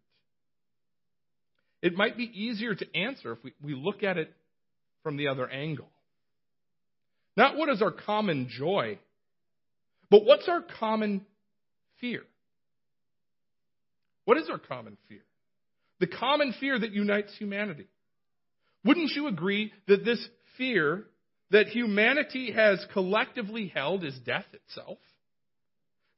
It 1.83 1.93
might 1.93 2.17
be 2.17 2.31
easier 2.33 2.73
to 2.73 2.97
answer 2.97 3.33
if 3.33 3.43
we, 3.43 3.53
we 3.63 3.75
look 3.75 4.01
at 4.01 4.17
it 4.17 4.33
from 5.03 5.17
the 5.17 5.27
other 5.27 5.47
angle. 5.47 5.87
Not 7.37 7.55
what 7.55 7.69
is 7.69 7.83
our 7.83 7.91
common 7.91 8.49
joy, 8.49 8.97
But 10.09 10.25
what's 10.25 10.47
our 10.47 10.61
common 10.79 11.25
fear? 12.01 12.21
What 14.25 14.37
is 14.37 14.49
our 14.49 14.59
common 14.59 14.97
fear? 15.07 15.21
The 15.99 16.07
common 16.07 16.53
fear 16.59 16.79
that 16.79 16.91
unites 16.91 17.35
humanity. 17.37 17.87
Wouldn't 18.85 19.11
you 19.11 19.27
agree 19.27 19.73
that 19.87 20.05
this 20.05 20.25
fear 20.57 21.05
that 21.51 21.67
humanity 21.67 22.51
has 22.51 22.85
collectively 22.93 23.71
held 23.73 24.03
is 24.03 24.17
death 24.25 24.45
itself? 24.53 24.97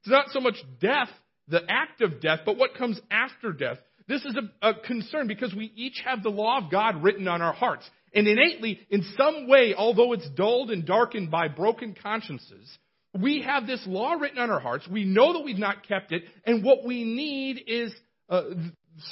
It's 0.00 0.10
not 0.10 0.26
so 0.30 0.40
much 0.40 0.56
death, 0.80 1.08
the 1.48 1.62
act 1.68 2.02
of 2.02 2.20
death, 2.20 2.40
but 2.44 2.56
what 2.56 2.74
comes 2.74 3.00
after 3.10 3.52
death. 3.52 3.78
This 4.08 4.24
is 4.24 4.36
a, 4.36 4.68
a, 4.70 4.74
concern 4.74 5.26
because 5.28 5.54
we 5.54 5.72
each 5.76 6.02
have 6.04 6.22
the 6.22 6.28
law 6.28 6.58
of 6.58 6.70
God 6.70 7.02
written 7.02 7.28
on 7.28 7.40
our 7.40 7.52
hearts. 7.52 7.88
And 8.12 8.26
innately, 8.26 8.80
in 8.90 9.04
some 9.16 9.48
way, 9.48 9.74
although 9.76 10.12
it's 10.12 10.28
dulled 10.30 10.70
and 10.70 10.84
darkened 10.84 11.30
by 11.30 11.48
broken 11.48 11.94
consciences, 12.00 12.78
we 13.18 13.42
have 13.42 13.66
this 13.66 13.82
law 13.86 14.14
written 14.14 14.38
on 14.38 14.50
our 14.50 14.60
hearts. 14.60 14.88
We 14.88 15.04
know 15.04 15.34
that 15.34 15.44
we've 15.44 15.58
not 15.58 15.86
kept 15.86 16.12
it. 16.12 16.22
And 16.46 16.64
what 16.64 16.84
we 16.84 17.04
need 17.04 17.62
is 17.66 17.92
uh, 18.28 18.42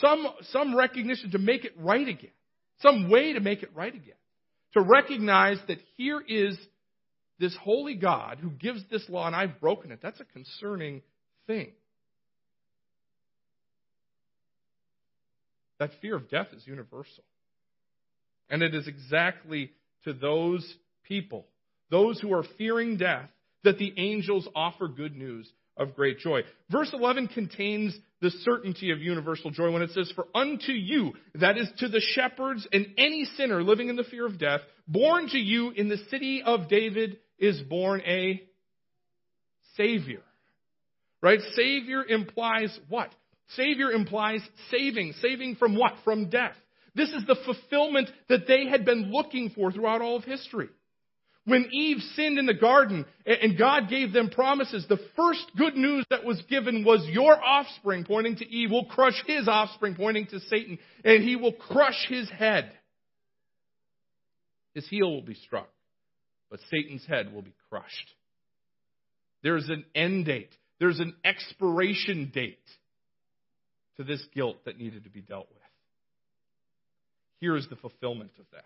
some, 0.01 0.27
some 0.51 0.75
recognition 0.75 1.33
to 1.33 1.39
make 1.39 1.65
it 1.65 1.75
right 1.79 2.09
again. 2.09 2.31
Some 2.81 3.11
way 3.11 3.35
to 3.35 3.41
make 3.41 3.63
it 3.63 3.71
right 3.75 3.95
again. 3.95 4.15
To 4.75 4.81
recognize 4.81 5.59
that 5.69 5.79
here 5.97 6.23
is 6.27 6.57
this 7.39 7.55
holy 7.63 7.95
God 7.95 8.39
who 8.41 8.51
gives 8.51 8.83
this 8.91 9.05
law 9.09 9.27
and 9.27 9.37
I've 9.37 9.61
broken 9.61 9.93
it. 9.93 10.01
That's 10.03 10.21
a 10.21 10.25
concerning 10.25 11.03
thing. 11.47 11.73
That 15.79 15.91
fear 16.01 16.17
of 16.17 16.31
death 16.31 16.49
is 16.55 16.67
universal. 16.67 17.25
And 18.49 18.63
it 18.63 18.75
is 18.75 18.87
exactly 18.89 19.73
to 20.05 20.13
those 20.13 20.75
people, 21.05 21.47
those 21.91 22.21
who 22.21 22.33
are 22.33 22.45
fearing 22.57 22.97
death, 22.97 23.31
that 23.65 23.79
the 23.79 23.93
angels 23.97 24.49
offer 24.55 24.89
good 24.89 25.17
news 25.17 25.51
of 25.77 25.95
great 25.95 26.19
joy. 26.19 26.43
Verse 26.71 26.91
11 26.93 27.29
contains 27.29 27.97
the 28.21 28.31
certainty 28.31 28.91
of 28.91 28.99
universal 29.01 29.51
joy 29.51 29.71
when 29.71 29.83
it 29.83 29.91
says, 29.91 30.13
For 30.15 30.27
unto 30.35 30.73
you, 30.73 31.13
that 31.37 31.57
is 31.57 31.69
to 31.79 31.89
the 31.89 32.03
shepherds 32.15 32.67
and 32.73 32.87
any 32.99 33.25
sinner 33.37 33.63
living 33.63 33.89
in 33.89 33.97
the 33.97 34.05
fear 34.05 34.27
of 34.27 34.39
death, 34.39 34.61
born 34.87 35.29
to 35.29 35.39
you 35.39 35.71
in 35.71 35.89
the 35.89 35.99
city 36.11 36.43
of 36.45 36.69
David 36.69 37.19
is 37.39 37.61
born 37.63 38.03
a 38.03 38.43
Savior. 39.77 40.23
Right? 41.23 41.41
Savior 41.55 42.05
implies 42.05 42.79
what? 42.89 43.11
Savior 43.57 43.91
implies 43.91 44.41
saving. 44.71 45.15
Saving 45.21 45.57
from 45.57 45.77
what? 45.77 45.95
From 46.05 46.31
death. 46.31 46.57
This 46.95 47.11
is 47.11 47.25
the 47.27 47.37
fulfillment 47.45 48.11
that 48.29 48.47
they 48.47 48.67
had 48.69 48.85
been 48.85 49.11
looking 49.11 49.51
for 49.51 49.71
throughout 49.71 50.03
all 50.03 50.17
of 50.17 50.25
history. 50.25 50.69
When 51.51 51.69
Eve 51.73 51.97
sinned 52.15 52.39
in 52.39 52.47
the 52.47 52.55
garden 52.55 53.05
and 53.27 53.59
God 53.59 53.89
gave 53.91 54.13
them 54.13 54.31
promises, 54.31 54.87
the 54.89 55.01
first 55.17 55.51
good 55.59 55.75
news 55.75 56.07
that 56.09 56.25
was 56.25 56.41
given 56.49 56.85
was 56.85 57.05
your 57.11 57.43
offspring, 57.43 58.05
pointing 58.05 58.37
to 58.37 58.49
Eve, 58.49 58.71
will 58.71 58.85
crush 58.85 59.21
his 59.27 59.49
offspring, 59.49 59.97
pointing 59.97 60.29
to 60.29 60.39
Satan, 60.39 60.79
and 61.05 61.25
he 61.25 61.35
will 61.35 61.53
crush 61.53 62.07
his 62.09 62.31
head. 62.31 62.71
His 64.75 64.89
heel 64.89 65.11
will 65.11 65.23
be 65.23 65.35
struck, 65.35 65.69
but 66.53 66.61
Satan's 66.71 67.05
head 67.05 67.35
will 67.35 67.43
be 67.43 67.55
crushed. 67.69 68.15
There's 69.43 69.69
an 69.69 69.85
end 69.93 70.27
date, 70.27 70.55
there's 70.79 71.01
an 71.01 71.17
expiration 71.25 72.31
date 72.33 72.59
to 73.97 74.05
this 74.05 74.25
guilt 74.33 74.65
that 74.67 74.79
needed 74.79 75.03
to 75.03 75.11
be 75.11 75.21
dealt 75.21 75.49
with. 75.49 75.59
Here 77.41 77.57
is 77.57 77.67
the 77.69 77.75
fulfillment 77.75 78.31
of 78.39 78.45
that. 78.53 78.63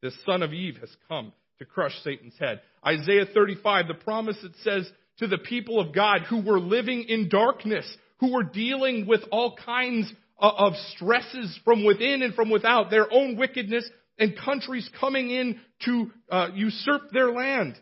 The 0.00 0.12
son 0.24 0.44
of 0.44 0.52
Eve 0.52 0.76
has 0.80 0.94
come 1.08 1.32
to 1.58 1.64
crush 1.64 1.92
Satan's 2.02 2.38
head. 2.38 2.60
Isaiah 2.86 3.26
35, 3.32 3.88
the 3.88 3.94
promise 3.94 4.36
that 4.42 4.56
says 4.62 4.90
to 5.18 5.26
the 5.26 5.38
people 5.38 5.80
of 5.80 5.94
God 5.94 6.22
who 6.22 6.42
were 6.42 6.60
living 6.60 7.04
in 7.08 7.28
darkness, 7.28 7.86
who 8.20 8.32
were 8.32 8.42
dealing 8.42 9.06
with 9.06 9.20
all 9.30 9.56
kinds 9.56 10.12
of 10.38 10.72
stresses 10.94 11.58
from 11.64 11.84
within 11.84 12.22
and 12.22 12.34
from 12.34 12.50
without, 12.50 12.90
their 12.90 13.12
own 13.12 13.36
wickedness, 13.36 13.88
and 14.18 14.36
countries 14.36 14.88
coming 15.00 15.30
in 15.30 15.60
to 15.84 16.10
uh, 16.30 16.48
usurp 16.54 17.10
their 17.12 17.30
land. 17.30 17.76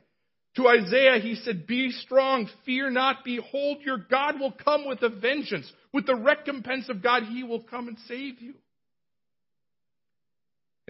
To 0.56 0.66
Isaiah, 0.66 1.20
he 1.20 1.36
said, 1.36 1.66
Be 1.66 1.90
strong, 1.90 2.48
fear 2.66 2.90
not, 2.90 3.24
behold, 3.24 3.78
your 3.84 3.98
God 3.98 4.40
will 4.40 4.52
come 4.52 4.86
with 4.86 5.02
a 5.02 5.08
vengeance. 5.08 5.70
With 5.92 6.06
the 6.06 6.16
recompense 6.16 6.88
of 6.88 7.02
God, 7.02 7.22
he 7.24 7.44
will 7.44 7.62
come 7.62 7.88
and 7.88 7.96
save 8.08 8.40
you. 8.40 8.54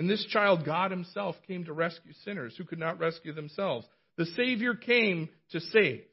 And 0.01 0.09
this 0.09 0.25
child, 0.31 0.65
God 0.65 0.93
Himself, 0.93 1.37
came 1.47 1.67
to 1.67 1.75
rescue 1.75 2.15
sinners 2.25 2.55
who 2.57 2.65
could 2.65 2.79
not 2.79 2.99
rescue 2.99 3.35
themselves. 3.35 3.87
The 4.17 4.25
Savior 4.25 4.75
came 4.75 5.29
to 5.51 5.61
save. 5.61 6.05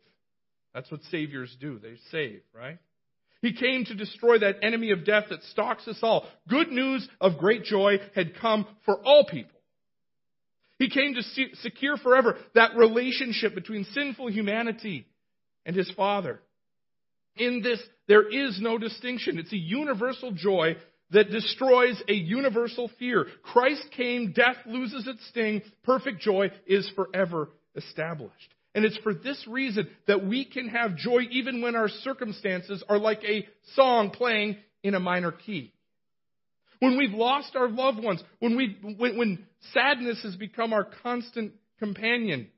That's 0.74 0.92
what 0.92 1.04
Saviors 1.10 1.56
do. 1.62 1.80
They 1.80 1.96
save, 2.12 2.42
right? 2.54 2.80
He 3.42 3.54
came 3.54 3.86
to 3.86 3.96
destroy 3.96 4.40
that 4.40 4.58
enemy 4.62 4.92
of 4.92 5.06
death 5.06 5.28
that 5.30 5.42
stalks 5.44 5.88
us 5.88 6.00
all. 6.02 6.28
Good 6.50 6.68
news 6.68 7.08
of 7.22 7.38
great 7.38 7.64
joy 7.64 8.00
had 8.14 8.36
come 8.36 8.68
for 8.84 9.00
all 9.06 9.24
people. 9.24 9.58
He 10.80 10.90
came 10.90 11.14
to 11.14 11.56
secure 11.62 11.96
forever 11.96 12.36
that 12.56 12.76
relationship 12.76 13.56
between 13.56 13.86
sinful 13.94 14.30
humanity 14.32 15.08
and 15.66 15.78
His 15.78 15.90
Father. 15.92 16.42
In 17.38 17.62
this, 17.62 17.82
there 18.10 18.28
is 18.28 18.60
no 18.60 18.78
distinction. 18.78 19.40
It's 19.40 19.54
a 19.54 19.58
universal 19.58 20.34
joy 20.34 20.76
that 21.12 21.32
destroys 21.32 22.02
a 22.08 22.14
universal 22.14 22.90
fear. 23.00 23.26
Christ 23.44 23.84
came, 23.96 24.34
death 24.34 24.58
loses 24.66 25.08
its 25.08 25.26
sting, 25.30 25.62
perfect 25.84 26.22
joy 26.22 26.52
is 26.66 26.90
forever 26.96 27.50
established. 27.76 28.54
And 28.76 28.86
it's 28.86 28.98
for 28.98 29.14
this 29.14 29.44
reason 29.48 29.88
that 30.08 30.26
we 30.26 30.46
can 30.46 30.70
have 30.70 30.98
joy 30.98 31.22
even 31.32 31.62
when 31.62 31.76
our 31.76 31.90
circumstances 31.90 32.84
are 32.88 33.00
like 33.00 33.24
a 33.24 33.48
song 33.76 34.12
playing 34.12 34.58
in 34.84 34.94
a 34.94 35.00
minor 35.00 35.32
key. 35.32 35.74
When 36.80 36.98
we've 36.98 37.14
lost 37.14 37.56
our 37.56 37.70
loved 37.70 38.04
ones, 38.04 38.22
when, 38.40 38.56
we, 38.56 38.78
when, 38.98 39.18
when 39.18 39.46
sadness 39.74 40.22
has 40.24 40.36
become 40.36 40.74
our 40.74 40.88
constant 41.02 41.54
companion, 41.80 42.50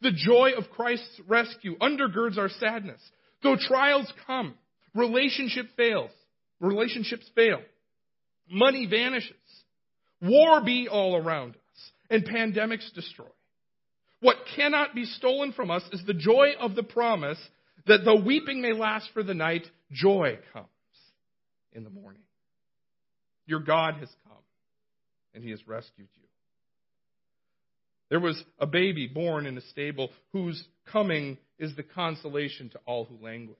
the 0.00 0.10
joy 0.10 0.52
of 0.56 0.70
Christ's 0.70 1.20
rescue 1.28 1.76
undergirds 1.78 2.36
our 2.36 2.48
sadness. 2.48 3.00
Though 3.42 3.56
trials 3.56 4.12
come, 4.26 4.54
relationship 4.94 5.66
fails, 5.76 6.10
relationships 6.58 7.30
fail. 7.34 7.60
Money 8.50 8.86
vanishes. 8.86 9.36
War 10.20 10.62
be 10.62 10.88
all 10.88 11.16
around 11.16 11.54
us, 11.54 11.90
and 12.10 12.26
pandemics 12.26 12.92
destroy. 12.92 13.26
What 14.20 14.36
cannot 14.54 14.94
be 14.94 15.06
stolen 15.06 15.52
from 15.52 15.70
us 15.70 15.82
is 15.92 16.02
the 16.06 16.12
joy 16.12 16.52
of 16.60 16.74
the 16.74 16.82
promise 16.82 17.38
that 17.86 18.04
though 18.04 18.20
weeping 18.20 18.60
may 18.60 18.72
last 18.72 19.08
for 19.14 19.22
the 19.22 19.32
night, 19.32 19.66
joy 19.92 20.38
comes 20.52 20.66
in 21.72 21.84
the 21.84 21.90
morning. 21.90 22.22
Your 23.46 23.60
God 23.60 23.94
has 23.94 24.08
come, 24.24 24.36
and 25.34 25.42
He 25.42 25.50
has 25.50 25.66
rescued 25.66 26.08
you. 26.14 26.22
There 28.10 28.20
was 28.20 28.42
a 28.58 28.66
baby 28.66 29.06
born 29.06 29.46
in 29.46 29.56
a 29.56 29.62
stable 29.62 30.10
whose 30.32 30.62
coming 30.92 31.38
is 31.58 31.74
the 31.76 31.82
consolation 31.82 32.68
to 32.70 32.80
all 32.84 33.04
who 33.04 33.24
languish. 33.24 33.56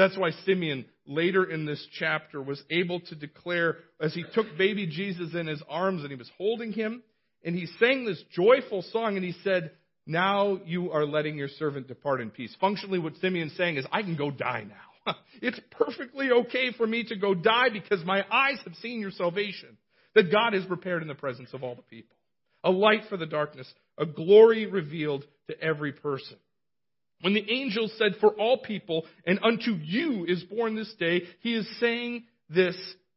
That's 0.00 0.16
why 0.16 0.30
Simeon, 0.46 0.86
later 1.06 1.44
in 1.44 1.66
this 1.66 1.86
chapter, 1.98 2.40
was 2.40 2.62
able 2.70 3.00
to 3.00 3.14
declare 3.14 3.76
as 4.00 4.14
he 4.14 4.24
took 4.32 4.46
baby 4.56 4.86
Jesus 4.86 5.34
in 5.34 5.46
his 5.46 5.62
arms 5.68 6.00
and 6.00 6.10
he 6.10 6.16
was 6.16 6.30
holding 6.38 6.72
him, 6.72 7.02
and 7.44 7.54
he 7.54 7.66
sang 7.78 8.06
this 8.06 8.22
joyful 8.32 8.80
song, 8.92 9.16
and 9.16 9.24
he 9.24 9.34
said, 9.44 9.72
Now 10.06 10.58
you 10.64 10.90
are 10.92 11.04
letting 11.04 11.36
your 11.36 11.48
servant 11.48 11.86
depart 11.86 12.22
in 12.22 12.30
peace. 12.30 12.56
Functionally, 12.58 12.98
what 12.98 13.16
Simeon's 13.20 13.54
saying 13.58 13.76
is, 13.76 13.84
I 13.92 14.00
can 14.00 14.16
go 14.16 14.30
die 14.30 14.64
now. 14.66 15.14
it's 15.42 15.60
perfectly 15.70 16.30
okay 16.30 16.72
for 16.72 16.86
me 16.86 17.04
to 17.04 17.16
go 17.16 17.34
die 17.34 17.68
because 17.70 18.02
my 18.02 18.24
eyes 18.30 18.58
have 18.64 18.76
seen 18.76 19.00
your 19.00 19.10
salvation 19.10 19.76
that 20.14 20.32
God 20.32 20.54
has 20.54 20.64
prepared 20.64 21.02
in 21.02 21.08
the 21.08 21.14
presence 21.14 21.50
of 21.52 21.62
all 21.62 21.74
the 21.74 21.82
people. 21.82 22.16
A 22.64 22.70
light 22.70 23.02
for 23.10 23.18
the 23.18 23.26
darkness, 23.26 23.70
a 23.98 24.06
glory 24.06 24.64
revealed 24.64 25.24
to 25.48 25.60
every 25.62 25.92
person. 25.92 26.38
When 27.20 27.34
the 27.34 27.50
angel 27.50 27.90
said, 27.98 28.12
For 28.20 28.30
all 28.30 28.58
people, 28.58 29.04
and 29.26 29.38
unto 29.42 29.72
you 29.72 30.24
is 30.26 30.42
born 30.44 30.74
this 30.74 30.92
day, 30.98 31.22
he 31.40 31.54
is 31.54 31.68
saying 31.78 32.24
this 32.48 32.76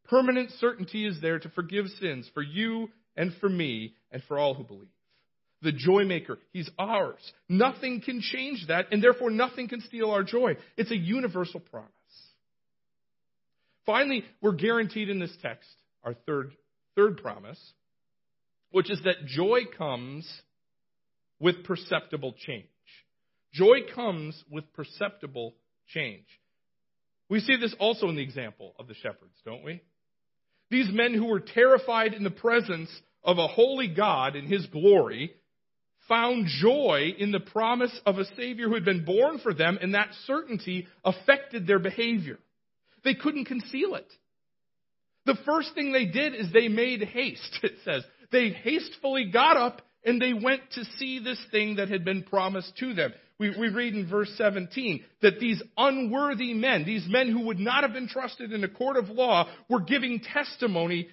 permanent 0.09 0.51
certainty 0.59 1.05
is 1.07 1.19
there 1.21 1.39
to 1.39 1.49
forgive 1.49 1.87
sins 1.99 2.29
for 2.33 2.43
you 2.43 2.89
and 3.15 3.33
for 3.39 3.49
me 3.49 3.93
and 4.11 4.21
for 4.27 4.37
all 4.37 4.53
who 4.53 4.63
believe. 4.63 4.87
The 5.61 5.71
joy 5.71 6.03
maker, 6.03 6.39
he's 6.51 6.69
ours. 6.77 7.21
Nothing 7.47 8.01
can 8.01 8.19
change 8.21 8.67
that, 8.67 8.87
and 8.91 9.01
therefore 9.01 9.31
nothing 9.31 9.69
can 9.69 9.79
steal 9.81 10.11
our 10.11 10.23
joy. 10.23 10.57
It's 10.75 10.91
a 10.91 10.97
universal 10.97 11.61
promise. 11.61 11.89
Finally, 13.85 14.25
we're 14.41 14.53
guaranteed 14.53 15.09
in 15.09 15.19
this 15.19 15.35
text 15.41 15.69
our 16.03 16.13
third, 16.25 16.51
third 16.95 17.17
promise, 17.17 17.59
which 18.71 18.91
is 18.91 18.99
that 19.05 19.25
joy 19.25 19.61
comes 19.77 20.29
with 21.39 21.63
perceptible 21.63 22.33
change. 22.45 22.67
Joy 23.53 23.81
comes 23.93 24.41
with 24.49 24.73
perceptible 24.73 25.53
change. 25.87 26.25
We 27.29 27.39
see 27.39 27.55
this 27.55 27.75
also 27.79 28.09
in 28.09 28.15
the 28.15 28.23
example 28.23 28.73
of 28.79 28.87
the 28.87 28.95
shepherds, 28.95 29.35
don't 29.45 29.63
we? 29.63 29.81
These 30.69 30.89
men 30.91 31.13
who 31.13 31.25
were 31.25 31.39
terrified 31.39 32.13
in 32.13 32.23
the 32.23 32.31
presence 32.31 32.89
of 33.23 33.37
a 33.37 33.47
holy 33.47 33.87
God 33.87 34.35
in 34.35 34.45
his 34.45 34.65
glory 34.67 35.33
found 36.07 36.47
joy 36.47 37.13
in 37.17 37.31
the 37.31 37.39
promise 37.39 37.97
of 38.05 38.17
a 38.17 38.25
Savior 38.35 38.67
who 38.67 38.73
had 38.73 38.85
been 38.85 39.05
born 39.05 39.39
for 39.39 39.53
them, 39.53 39.77
and 39.81 39.93
that 39.93 40.09
certainty 40.25 40.87
affected 41.05 41.65
their 41.65 41.79
behavior. 41.79 42.39
They 43.03 43.13
couldn't 43.13 43.45
conceal 43.45 43.95
it. 43.95 44.11
The 45.25 45.37
first 45.45 45.73
thing 45.73 45.91
they 45.91 46.05
did 46.05 46.35
is 46.35 46.51
they 46.51 46.67
made 46.67 47.01
haste, 47.03 47.59
it 47.63 47.75
says. 47.85 48.03
They 48.31 48.49
hastily 48.49 49.29
got 49.31 49.57
up 49.57 49.81
and 50.05 50.21
they 50.21 50.33
went 50.33 50.61
to 50.71 50.83
see 50.97 51.19
this 51.19 51.39
thing 51.51 51.77
that 51.77 51.89
had 51.89 52.03
been 52.03 52.23
promised 52.23 52.75
to 52.79 52.93
them. 52.93 53.13
We, 53.43 53.49
we 53.59 53.67
read 53.67 53.93
in 53.93 54.09
verse 54.09 54.31
17 54.37 55.03
that 55.21 55.37
these 55.37 55.61
unworthy 55.75 56.53
men, 56.53 56.85
these 56.85 57.05
men 57.09 57.29
who 57.29 57.47
would 57.47 57.59
not 57.59 57.83
have 57.83 57.91
been 57.91 58.07
trusted 58.07 58.53
in 58.53 58.63
a 58.63 58.69
court 58.69 58.95
of 58.95 59.09
law, 59.09 59.49
were 59.69 59.81
giving 59.81 60.21
testimony 60.21 61.09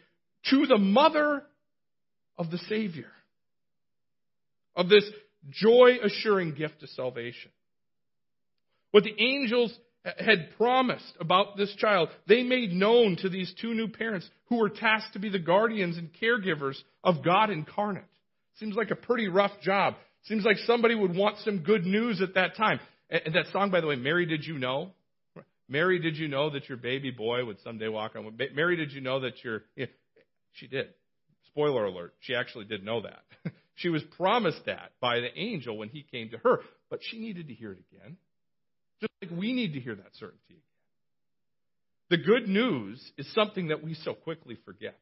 to 0.49 0.66
the 0.66 0.79
mother 0.79 1.43
of 2.38 2.53
the 2.53 2.59
Savior, 2.69 3.11
of 4.77 4.88
this 4.88 5.03
joy 5.51 5.97
assuring 6.05 6.55
gift 6.55 6.81
of 6.85 6.90
salvation. 6.90 7.51
What 8.93 9.03
the 9.03 9.21
angels 9.21 9.77
had 10.05 10.57
promised 10.57 11.12
about 11.19 11.57
this 11.57 11.75
child, 11.75 12.11
they 12.29 12.45
made 12.45 12.71
known 12.71 13.16
to 13.23 13.29
these 13.29 13.53
two 13.61 13.75
new 13.75 13.88
parents 13.88 14.31
who 14.47 14.59
were 14.59 14.71
tasked 14.71 15.14
to 15.14 15.19
be 15.19 15.31
the 15.31 15.40
guardians 15.40 15.99
and 15.99 16.11
caregivers 16.23 16.77
of 17.03 17.25
God 17.25 17.51
incarnate. 17.51 18.05
Seems 18.61 18.77
like 18.77 18.93
a 18.93 18.97
pretty 18.97 19.27
rough 19.27 19.61
job. 19.62 19.95
Seems 20.24 20.44
like 20.44 20.56
somebody 20.59 20.94
would 20.94 21.14
want 21.14 21.38
some 21.38 21.59
good 21.59 21.85
news 21.85 22.20
at 22.20 22.35
that 22.35 22.56
time. 22.56 22.80
And 23.09 23.35
that 23.35 23.46
song, 23.52 23.70
by 23.70 23.80
the 23.80 23.87
way, 23.87 23.96
Mary, 23.96 24.26
did 24.26 24.44
you 24.44 24.59
know? 24.59 24.92
Mary, 25.68 25.98
did 26.00 26.16
you 26.16 26.28
know 26.28 26.50
that 26.50 26.68
your 26.68 26.78
baby 26.78 27.11
boy 27.11 27.44
would 27.44 27.61
someday 27.62 27.88
walk 27.88 28.16
on? 28.16 28.37
Mary, 28.54 28.76
did 28.76 28.92
you 28.92 29.00
know 29.00 29.20
that 29.20 29.42
your. 29.44 29.62
Yeah, 29.76 29.87
she 30.52 30.66
did. 30.66 30.88
Spoiler 31.48 31.85
alert, 31.85 32.14
she 32.20 32.35
actually 32.35 32.64
did 32.64 32.85
know 32.85 33.02
that. 33.02 33.22
she 33.76 33.88
was 33.88 34.02
promised 34.16 34.61
that 34.66 34.92
by 35.00 35.20
the 35.20 35.37
angel 35.37 35.76
when 35.76 35.88
he 35.88 36.04
came 36.11 36.30
to 36.30 36.38
her, 36.38 36.61
but 36.90 37.00
she 37.02 37.18
needed 37.18 37.48
to 37.48 37.54
hear 37.54 37.72
it 37.72 37.78
again. 37.92 38.16
Just 39.00 39.12
like 39.22 39.30
we 39.30 39.52
need 39.52 39.72
to 39.74 39.80
hear 39.80 39.94
that 39.94 40.14
certainty 40.18 40.42
again. 40.50 40.61
The 42.11 42.16
good 42.18 42.48
news 42.48 43.00
is 43.16 43.33
something 43.35 43.68
that 43.68 43.83
we 43.83 43.94
so 43.94 44.14
quickly 44.14 44.59
forget. 44.64 44.98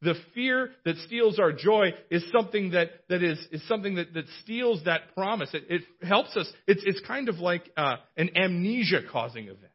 The 0.00 0.14
fear 0.32 0.70
that 0.84 0.96
steals 1.06 1.40
our 1.40 1.52
joy 1.52 1.92
is 2.10 2.24
something 2.30 2.70
that, 2.70 2.90
that 3.08 3.22
is, 3.22 3.38
is 3.50 3.66
something 3.66 3.96
that, 3.96 4.14
that 4.14 4.26
steals 4.42 4.84
that 4.84 5.14
promise. 5.14 5.50
It, 5.52 5.64
it 5.68 6.06
helps 6.06 6.36
us. 6.36 6.48
It's, 6.68 6.82
it's 6.84 7.00
kind 7.06 7.28
of 7.28 7.36
like 7.36 7.68
uh, 7.76 7.96
an 8.16 8.30
amnesia 8.36 9.00
causing 9.10 9.44
event 9.44 9.72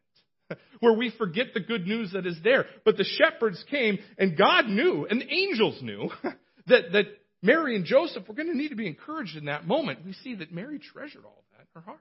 where 0.80 0.94
we 0.94 1.12
forget 1.18 1.48
the 1.54 1.60
good 1.60 1.86
news 1.86 2.14
that 2.14 2.26
is 2.26 2.38
there. 2.42 2.66
But 2.86 2.96
the 2.96 3.04
shepherds 3.04 3.64
came 3.70 4.00
and 4.18 4.38
God 4.38 4.68
knew 4.68 5.06
and 5.10 5.20
the 5.20 5.30
angels 5.30 5.80
knew 5.82 6.10
that, 6.68 6.94
that 6.94 7.06
Mary 7.42 7.76
and 7.76 7.84
Joseph 7.84 8.26
were 8.26 8.34
going 8.34 8.48
to 8.48 8.58
need 8.58 8.70
to 8.70 8.76
be 8.76 8.88
encouraged 8.88 9.36
in 9.36 9.46
that 9.46 9.68
moment. 9.68 10.06
We 10.06 10.14
see 10.14 10.36
that 10.36 10.54
Mary 10.54 10.80
treasured 10.80 11.26
all 11.26 11.44
that 11.52 11.62
in 11.62 11.82
her 11.82 11.82
heart. 11.82 12.00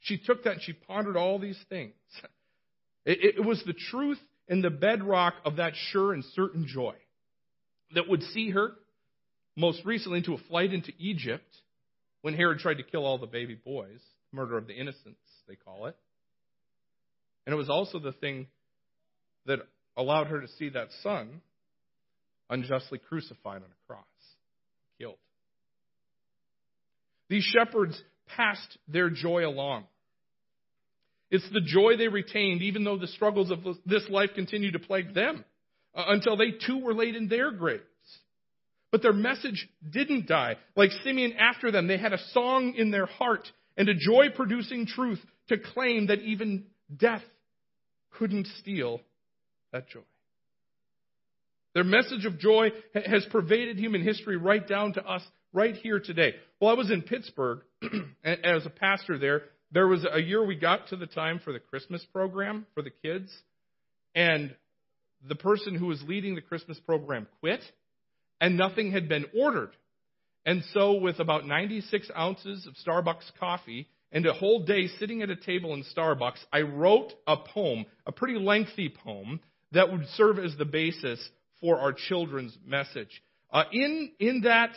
She 0.00 0.16
took 0.16 0.44
that 0.44 0.54
and 0.54 0.62
she 0.62 0.72
pondered 0.72 1.18
all 1.18 1.38
these 1.38 1.58
things. 1.68 1.92
It, 3.04 3.38
it 3.38 3.44
was 3.44 3.62
the 3.64 3.72
truth 3.72 4.18
and 4.48 4.62
the 4.62 4.70
bedrock 4.70 5.34
of 5.44 5.56
that 5.56 5.74
sure 5.90 6.12
and 6.12 6.24
certain 6.34 6.66
joy 6.66 6.94
that 7.94 8.08
would 8.08 8.22
see 8.22 8.50
her 8.50 8.72
most 9.56 9.84
recently 9.84 10.18
into 10.18 10.34
a 10.34 10.38
flight 10.48 10.72
into 10.72 10.92
Egypt 10.98 11.56
when 12.22 12.34
Herod 12.34 12.58
tried 12.58 12.78
to 12.78 12.82
kill 12.82 13.04
all 13.04 13.18
the 13.18 13.26
baby 13.26 13.54
boys, 13.54 14.00
murder 14.32 14.56
of 14.56 14.66
the 14.66 14.74
innocents, 14.74 15.20
they 15.48 15.56
call 15.56 15.86
it. 15.86 15.96
And 17.46 17.52
it 17.52 17.56
was 17.56 17.70
also 17.70 17.98
the 17.98 18.12
thing 18.12 18.46
that 19.46 19.60
allowed 19.96 20.28
her 20.28 20.40
to 20.40 20.48
see 20.58 20.68
that 20.70 20.88
son 21.02 21.40
unjustly 22.50 22.98
crucified 22.98 23.62
on 23.62 23.62
a 23.62 23.86
cross, 23.86 24.04
killed. 24.98 25.16
These 27.28 27.44
shepherds 27.44 28.00
passed 28.36 28.78
their 28.86 29.10
joy 29.10 29.46
along. 29.46 29.84
It's 31.30 31.48
the 31.52 31.60
joy 31.60 31.96
they 31.96 32.08
retained, 32.08 32.62
even 32.62 32.84
though 32.84 32.96
the 32.96 33.06
struggles 33.06 33.50
of 33.50 33.60
this 33.84 34.08
life 34.08 34.30
continued 34.34 34.72
to 34.72 34.78
plague 34.78 35.14
them, 35.14 35.44
uh, 35.94 36.04
until 36.08 36.36
they 36.36 36.52
too 36.52 36.78
were 36.78 36.94
laid 36.94 37.16
in 37.16 37.28
their 37.28 37.50
graves. 37.50 37.82
But 38.90 39.02
their 39.02 39.12
message 39.12 39.68
didn't 39.88 40.26
die. 40.26 40.56
Like 40.74 40.90
Simeon 41.04 41.34
after 41.38 41.70
them, 41.70 41.86
they 41.86 41.98
had 41.98 42.14
a 42.14 42.24
song 42.32 42.74
in 42.76 42.90
their 42.90 43.06
heart 43.06 43.46
and 43.76 43.88
a 43.88 43.94
joy 43.94 44.26
producing 44.34 44.86
truth 44.86 45.20
to 45.48 45.58
claim 45.58 46.06
that 46.06 46.20
even 46.20 46.64
death 46.94 47.22
couldn't 48.12 48.46
steal 48.60 49.00
that 49.72 49.88
joy. 49.88 50.00
Their 51.74 51.84
message 51.84 52.24
of 52.24 52.38
joy 52.38 52.70
has 52.94 53.26
pervaded 53.30 53.78
human 53.78 54.02
history 54.02 54.36
right 54.36 54.66
down 54.66 54.94
to 54.94 55.04
us 55.04 55.22
right 55.52 55.74
here 55.76 56.00
today. 56.00 56.34
Well, 56.60 56.70
I 56.70 56.74
was 56.74 56.90
in 56.90 57.02
Pittsburgh 57.02 57.60
as 58.24 58.66
a 58.66 58.70
pastor 58.70 59.18
there, 59.18 59.42
there 59.70 59.86
was 59.86 60.06
a 60.10 60.20
year 60.20 60.44
we 60.44 60.56
got 60.56 60.88
to 60.88 60.96
the 60.96 61.06
time 61.06 61.40
for 61.44 61.52
the 61.52 61.58
Christmas 61.58 62.04
program 62.12 62.66
for 62.74 62.82
the 62.82 62.90
kids, 62.90 63.30
and 64.14 64.54
the 65.26 65.34
person 65.34 65.74
who 65.74 65.86
was 65.86 66.02
leading 66.06 66.34
the 66.34 66.40
Christmas 66.40 66.78
program 66.80 67.26
quit, 67.40 67.60
and 68.40 68.56
nothing 68.56 68.92
had 68.92 69.08
been 69.08 69.26
ordered. 69.36 69.70
And 70.46 70.62
so, 70.72 70.94
with 70.94 71.20
about 71.20 71.46
96 71.46 72.10
ounces 72.16 72.66
of 72.66 72.74
Starbucks 72.86 73.30
coffee 73.38 73.88
and 74.10 74.24
a 74.24 74.32
whole 74.32 74.64
day 74.64 74.86
sitting 74.98 75.20
at 75.20 75.28
a 75.28 75.36
table 75.36 75.74
in 75.74 75.84
Starbucks, 75.94 76.38
I 76.50 76.62
wrote 76.62 77.12
a 77.26 77.36
poem, 77.36 77.84
a 78.06 78.12
pretty 78.12 78.38
lengthy 78.38 78.88
poem, 78.88 79.40
that 79.72 79.92
would 79.92 80.06
serve 80.14 80.38
as 80.38 80.56
the 80.56 80.64
basis 80.64 81.20
for 81.60 81.78
our 81.78 81.92
children's 81.92 82.56
message. 82.64 83.22
Uh, 83.50 83.64
in, 83.72 84.12
in 84.18 84.42
that, 84.42 84.70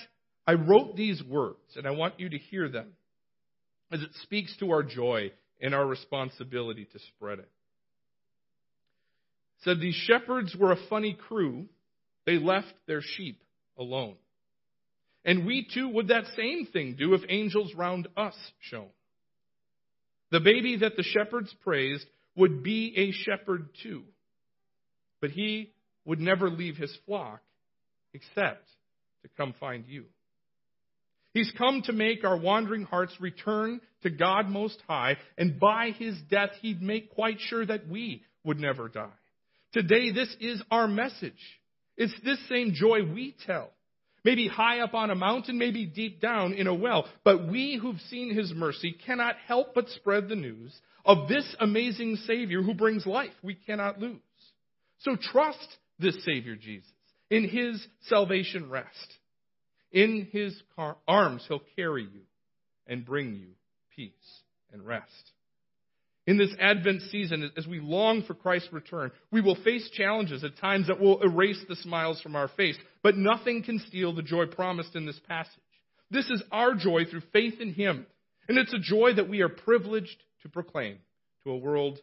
I 0.45 0.53
wrote 0.53 0.97
these 0.97 1.23
words, 1.23 1.59
and 1.77 1.87
I 1.87 1.91
want 1.91 2.19
you 2.19 2.29
to 2.29 2.37
hear 2.37 2.67
them 2.67 2.87
as 3.91 4.01
it 4.01 4.11
speaks 4.23 4.55
to 4.57 4.71
our 4.71 4.83
joy 4.83 5.31
and 5.61 5.75
our 5.75 5.85
responsibility 5.85 6.85
to 6.85 6.99
spread 7.15 7.39
it. 7.39 7.49
said 9.63 9.79
these 9.79 9.95
shepherds 9.95 10.55
were 10.55 10.71
a 10.71 10.87
funny 10.89 11.13
crew. 11.27 11.65
They 12.25 12.37
left 12.37 12.73
their 12.87 13.01
sheep 13.01 13.41
alone. 13.77 14.15
And 15.23 15.45
we 15.45 15.67
too 15.71 15.89
would 15.89 16.07
that 16.07 16.23
same 16.35 16.65
thing 16.65 16.95
do 16.97 17.13
if 17.13 17.21
angels 17.29 17.73
round 17.75 18.07
us 18.17 18.35
shone. 18.61 18.89
The 20.31 20.39
baby 20.39 20.77
that 20.77 20.95
the 20.95 21.03
shepherds 21.03 21.53
praised 21.63 22.05
would 22.35 22.63
be 22.63 22.93
a 22.97 23.11
shepherd 23.11 23.69
too. 23.83 24.03
But 25.19 25.31
he 25.31 25.73
would 26.05 26.19
never 26.19 26.49
leave 26.49 26.77
his 26.77 26.95
flock 27.05 27.41
except 28.13 28.65
to 29.23 29.29
come 29.37 29.53
find 29.59 29.85
you. 29.87 30.05
He's 31.33 31.51
come 31.57 31.81
to 31.83 31.93
make 31.93 32.23
our 32.23 32.37
wandering 32.37 32.83
hearts 32.83 33.13
return 33.19 33.79
to 34.03 34.09
God 34.09 34.49
Most 34.49 34.81
High, 34.87 35.17
and 35.37 35.59
by 35.59 35.91
his 35.97 36.19
death, 36.29 36.49
he'd 36.61 36.81
make 36.81 37.13
quite 37.13 37.39
sure 37.39 37.65
that 37.65 37.87
we 37.87 38.23
would 38.43 38.59
never 38.59 38.89
die. 38.89 39.09
Today, 39.73 40.11
this 40.11 40.35
is 40.39 40.61
our 40.69 40.87
message. 40.87 41.33
It's 41.95 42.13
this 42.23 42.39
same 42.49 42.73
joy 42.73 43.03
we 43.03 43.35
tell. 43.45 43.69
Maybe 44.23 44.47
high 44.47 44.81
up 44.81 44.93
on 44.93 45.09
a 45.09 45.15
mountain, 45.15 45.57
maybe 45.57 45.85
deep 45.85 46.21
down 46.21 46.53
in 46.53 46.67
a 46.67 46.73
well. 46.73 47.07
But 47.23 47.47
we 47.47 47.79
who've 47.81 47.99
seen 48.09 48.35
his 48.35 48.53
mercy 48.53 48.95
cannot 49.05 49.35
help 49.47 49.73
but 49.73 49.89
spread 49.89 50.29
the 50.29 50.35
news 50.35 50.75
of 51.05 51.27
this 51.27 51.55
amazing 51.59 52.17
Savior 52.27 52.61
who 52.61 52.73
brings 52.73 53.05
life 53.05 53.31
we 53.41 53.55
cannot 53.55 53.99
lose. 53.99 54.19
So 54.99 55.15
trust 55.15 55.67
this 55.97 56.23
Savior 56.23 56.55
Jesus 56.55 56.87
in 57.31 57.47
his 57.47 57.83
salvation 58.07 58.69
rest. 58.69 59.17
In 59.91 60.29
his 60.31 60.59
car- 60.75 60.97
arms, 61.07 61.43
he'll 61.47 61.63
carry 61.75 62.03
you 62.03 62.21
and 62.87 63.05
bring 63.05 63.35
you 63.35 63.47
peace 63.95 64.11
and 64.71 64.85
rest. 64.85 65.31
In 66.27 66.37
this 66.37 66.53
Advent 66.59 67.01
season, 67.11 67.51
as 67.57 67.65
we 67.65 67.79
long 67.79 68.23
for 68.23 68.35
Christ's 68.35 68.71
return, 68.71 69.11
we 69.31 69.41
will 69.41 69.55
face 69.63 69.89
challenges 69.89 70.43
at 70.43 70.57
times 70.57 70.87
that 70.87 70.99
will 70.99 71.21
erase 71.21 71.61
the 71.67 71.75
smiles 71.75 72.21
from 72.21 72.35
our 72.35 72.47
face, 72.47 72.77
but 73.01 73.17
nothing 73.17 73.63
can 73.63 73.79
steal 73.79 74.13
the 74.13 74.21
joy 74.21 74.45
promised 74.45 74.95
in 74.95 75.05
this 75.05 75.19
passage. 75.27 75.55
This 76.11 76.29
is 76.29 76.43
our 76.51 76.75
joy 76.75 77.05
through 77.05 77.23
faith 77.33 77.59
in 77.59 77.73
Him, 77.73 78.05
and 78.47 78.57
it's 78.57 78.73
a 78.73 78.79
joy 78.79 79.13
that 79.15 79.29
we 79.29 79.41
are 79.41 79.49
privileged 79.49 80.15
to 80.43 80.49
proclaim 80.49 80.99
to 81.43 81.51
a 81.51 81.57
world 81.57 81.99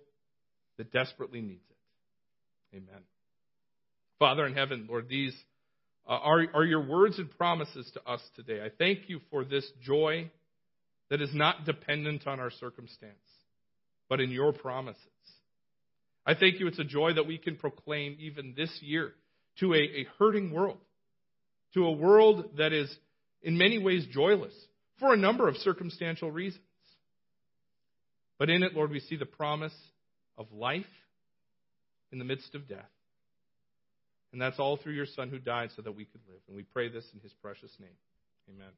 that 0.79 0.92
desperately 0.92 1.40
needs 1.40 1.64
it. 1.70 2.77
Amen. 2.77 3.03
Father 4.18 4.46
in 4.46 4.55
heaven, 4.55 4.87
Lord, 4.88 5.09
these 5.09 5.35
Uh, 6.09 6.12
are, 6.12 6.47
are 6.55 6.64
your 6.64 6.87
words 6.87 7.18
and 7.18 7.31
promises 7.37 7.90
to 7.92 8.11
us 8.11 8.23
today. 8.35 8.64
I 8.64 8.71
thank 8.71 9.09
you 9.11 9.21
for 9.31 9.44
this 9.44 9.71
joy 9.83 10.31
that 11.11 11.21
is 11.21 11.35
not 11.35 11.66
dependent 11.66 12.27
on 12.27 12.40
our 12.40 12.51
circumstance, 12.51 13.12
but 14.09 14.21
in 14.21 14.31
your 14.31 14.55
promises. 14.55 15.03
I 16.25 16.35
thank 16.35 16.61
you 16.61 16.66
it's 16.66 16.79
a 16.79 16.85
joy 16.85 17.14
that 17.14 17.27
we 17.27 17.37
can 17.37 17.57
proclaim 17.57 18.16
even 18.21 18.55
this 18.57 18.71
year 18.81 19.12
to 19.61 19.75
a, 19.75 19.79
a 19.79 20.07
hurting 20.18 20.53
world, 20.53 20.79
to 21.75 21.85
a 21.85 21.92
world 21.92 22.51
that 22.57 22.73
is 22.73 22.94
in 23.42 23.59
many 23.59 23.79
ways 23.79 24.07
joyless 24.11 24.55
for 24.99 25.12
a 25.12 25.16
number 25.16 25.47
of 25.47 25.57
circumstantial 25.57 26.31
reasons. 26.31 26.62
But 28.38 28.51
in 28.51 28.62
it, 28.62 28.75
Lord, 28.75 28.90
we 28.90 29.01
see 29.01 29.16
the 29.16 29.27
promise 29.27 29.75
of 30.38 30.53
life 30.53 30.85
in 32.12 32.18
the 32.18 32.25
midst 32.25 32.55
of 32.55 32.66
death. 32.66 32.88
And 34.33 34.41
that's 34.41 34.59
all 34.59 34.77
through 34.77 34.93
your 34.93 35.07
Son 35.07 35.31
who 35.31 35.38
died 35.38 35.71
so 35.75 35.83
that 35.83 35.93
we 35.93 36.05
could 36.05 36.21
live. 36.29 36.41
And 36.49 36.57
we 36.57 36.62
pray 36.62 36.88
this 36.88 37.05
in 37.14 37.21
his 37.21 37.33
precious 37.33 37.73
name. 37.81 37.97
Amen. 38.49 38.73